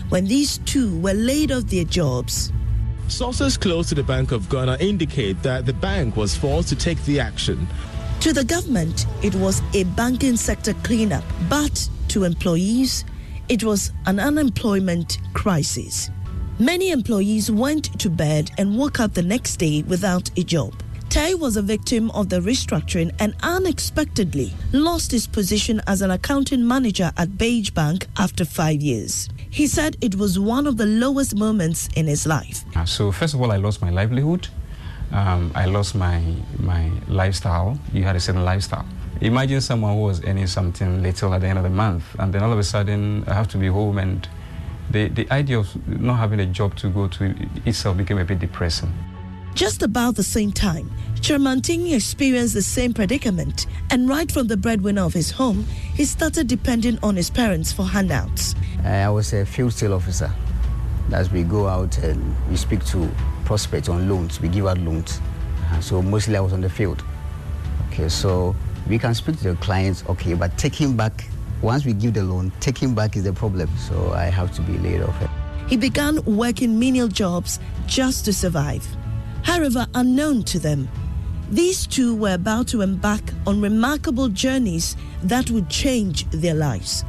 when 0.07 0.23
these 0.23 0.59
two 0.59 0.97
were 1.01 1.13
laid 1.13 1.51
off 1.51 1.63
their 1.63 1.83
jobs. 1.83 2.52
Sources 3.07 3.57
close 3.57 3.89
to 3.89 3.95
the 3.95 4.03
Bank 4.03 4.31
of 4.31 4.49
Ghana 4.49 4.77
indicate 4.79 5.41
that 5.43 5.65
the 5.65 5.73
bank 5.73 6.15
was 6.15 6.35
forced 6.35 6.69
to 6.69 6.75
take 6.75 7.03
the 7.05 7.19
action. 7.19 7.67
To 8.21 8.33
the 8.33 8.43
government, 8.43 9.05
it 9.21 9.35
was 9.35 9.61
a 9.73 9.83
banking 9.83 10.37
sector 10.37 10.73
cleanup, 10.83 11.23
but 11.49 11.89
to 12.09 12.23
employees, 12.23 13.05
it 13.49 13.63
was 13.63 13.91
an 14.05 14.19
unemployment 14.19 15.19
crisis. 15.33 16.09
Many 16.59 16.91
employees 16.91 17.49
went 17.49 17.99
to 17.99 18.09
bed 18.09 18.51
and 18.57 18.77
woke 18.77 18.99
up 18.99 19.13
the 19.13 19.23
next 19.23 19.57
day 19.57 19.83
without 19.83 20.29
a 20.37 20.43
job. 20.43 20.82
Tai 21.13 21.35
was 21.35 21.57
a 21.57 21.61
victim 21.61 22.09
of 22.09 22.29
the 22.29 22.39
restructuring 22.39 23.13
and 23.19 23.35
unexpectedly 23.43 24.51
lost 24.71 25.11
his 25.11 25.27
position 25.27 25.79
as 25.85 26.01
an 26.01 26.09
accounting 26.09 26.67
manager 26.67 27.11
at 27.17 27.37
Beige 27.37 27.69
Bank 27.69 28.07
after 28.17 28.43
five 28.43 28.81
years. 28.81 29.29
He 29.51 29.67
said 29.67 29.95
it 30.01 30.15
was 30.15 30.39
one 30.39 30.65
of 30.65 30.77
the 30.77 30.87
lowest 30.87 31.35
moments 31.35 31.87
in 31.95 32.07
his 32.07 32.25
life. 32.25 32.63
So, 32.87 33.11
first 33.11 33.35
of 33.35 33.41
all, 33.41 33.51
I 33.51 33.57
lost 33.57 33.79
my 33.79 33.91
livelihood. 33.91 34.47
Um, 35.11 35.51
I 35.53 35.65
lost 35.65 35.93
my, 35.93 36.19
my 36.57 36.89
lifestyle. 37.07 37.77
You 37.93 38.05
had 38.05 38.15
a 38.15 38.19
certain 38.19 38.43
lifestyle. 38.43 38.87
Imagine 39.21 39.61
someone 39.61 39.93
who 39.93 40.01
was 40.01 40.25
earning 40.25 40.47
something 40.47 41.03
little 41.03 41.31
at 41.35 41.41
the 41.41 41.47
end 41.47 41.59
of 41.59 41.63
the 41.63 41.69
month, 41.69 42.05
and 42.17 42.33
then 42.33 42.41
all 42.41 42.51
of 42.51 42.57
a 42.57 42.63
sudden 42.63 43.23
I 43.27 43.35
have 43.35 43.49
to 43.49 43.59
be 43.59 43.67
home, 43.67 43.99
and 43.99 44.27
the, 44.89 45.09
the 45.09 45.31
idea 45.31 45.59
of 45.59 45.87
not 45.87 46.15
having 46.15 46.39
a 46.39 46.47
job 46.47 46.75
to 46.77 46.89
go 46.89 47.07
to 47.07 47.35
itself 47.67 47.97
became 47.97 48.17
a 48.17 48.25
bit 48.25 48.39
depressing. 48.39 48.91
Just 49.55 49.83
about 49.83 50.15
the 50.15 50.23
same 50.23 50.51
time, 50.51 50.89
Chermanting 51.21 51.93
experienced 51.93 52.55
the 52.55 52.61
same 52.61 52.91
predicament, 52.91 53.67
and 53.91 54.09
right 54.09 54.29
from 54.31 54.47
the 54.47 54.57
breadwinner 54.57 55.03
of 55.03 55.13
his 55.13 55.29
home, 55.29 55.63
he 55.93 56.05
started 56.05 56.47
depending 56.47 56.97
on 57.03 57.15
his 57.15 57.29
parents 57.29 57.71
for 57.71 57.83
handouts. 57.85 58.55
I 58.83 59.07
was 59.09 59.31
a 59.31 59.45
field 59.45 59.73
sale 59.73 59.93
officer. 59.93 60.31
As 61.11 61.31
we 61.31 61.43
go 61.43 61.67
out 61.67 61.99
and 61.99 62.35
we 62.49 62.55
speak 62.55 62.83
to 62.87 63.09
prospects 63.45 63.89
on 63.89 64.09
loans, 64.09 64.41
we 64.41 64.47
give 64.47 64.65
out 64.65 64.79
loans. 64.79 65.19
Uh-huh, 65.19 65.81
so 65.81 66.01
mostly 66.01 66.35
I 66.35 66.39
was 66.41 66.51
on 66.51 66.61
the 66.61 66.69
field. 66.69 67.03
Okay, 67.89 68.09
so 68.09 68.55
we 68.89 68.97
can 68.97 69.13
speak 69.13 69.37
to 69.37 69.51
the 69.51 69.55
clients, 69.57 70.03
okay, 70.09 70.33
but 70.33 70.57
taking 70.57 70.97
back, 70.97 71.25
once 71.61 71.85
we 71.85 71.93
give 71.93 72.15
the 72.15 72.23
loan, 72.23 72.51
taking 72.59 72.95
back 72.95 73.15
is 73.15 73.23
the 73.23 73.33
problem. 73.33 73.69
So 73.77 74.13
I 74.13 74.25
have 74.25 74.51
to 74.55 74.61
be 74.63 74.79
laid 74.79 75.03
off. 75.03 75.15
He 75.67 75.77
began 75.77 76.23
working 76.25 76.79
menial 76.79 77.07
jobs 77.07 77.59
just 77.85 78.25
to 78.25 78.33
survive. 78.33 78.85
However, 79.53 79.85
unknown 79.93 80.41
to 80.45 80.57
them, 80.57 80.89
these 81.51 81.85
two 81.85 82.15
were 82.15 82.33
about 82.33 82.67
to 82.69 82.81
embark 82.81 83.21
on 83.45 83.61
remarkable 83.61 84.27
journeys 84.27 84.95
that 85.21 85.51
would 85.51 85.69
change 85.69 86.27
their 86.31 86.55
lives 86.55 87.05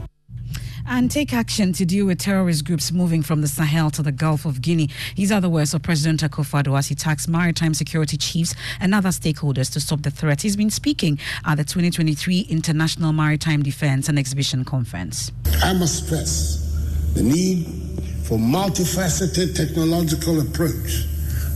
and 0.86 1.10
take 1.10 1.32
action 1.32 1.72
to 1.72 1.86
deal 1.86 2.04
with 2.04 2.18
terrorist 2.18 2.66
groups 2.66 2.92
moving 2.92 3.22
from 3.22 3.40
the 3.40 3.48
Sahel 3.48 3.90
to 3.92 4.02
the 4.02 4.12
Gulf 4.12 4.44
of 4.44 4.60
Guinea. 4.60 4.90
These 5.16 5.32
are 5.32 5.40
the 5.40 5.48
words 5.48 5.72
of 5.72 5.82
President 5.82 6.20
Akufo-Addo 6.20 6.76
as 6.76 6.88
he 6.88 6.94
tasked 6.94 7.28
maritime 7.28 7.72
security 7.72 8.18
chiefs 8.18 8.54
and 8.78 8.94
other 8.94 9.08
stakeholders 9.08 9.72
to 9.72 9.80
stop 9.80 10.02
the 10.02 10.10
threat. 10.10 10.42
He's 10.42 10.54
been 10.54 10.68
speaking 10.68 11.18
at 11.46 11.54
the 11.54 11.64
2023 11.64 12.40
International 12.50 13.14
Maritime 13.14 13.62
Defense 13.62 14.10
and 14.10 14.18
Exhibition 14.18 14.66
Conference. 14.66 15.32
I 15.62 15.72
must 15.72 16.04
stress 16.04 16.60
the 17.14 17.22
need 17.22 17.64
for 18.24 18.36
multifaceted 18.36 19.56
technological 19.56 20.42
approach 20.42 21.06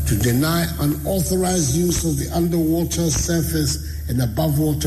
to 0.09 0.16
deny 0.16 0.64
unauthorized 0.81 1.77
use 1.77 2.03
of 2.03 2.16
the 2.16 2.35
underwater, 2.35 3.11
surface, 3.11 4.09
and 4.09 4.23
above 4.23 4.59
to 4.59 4.79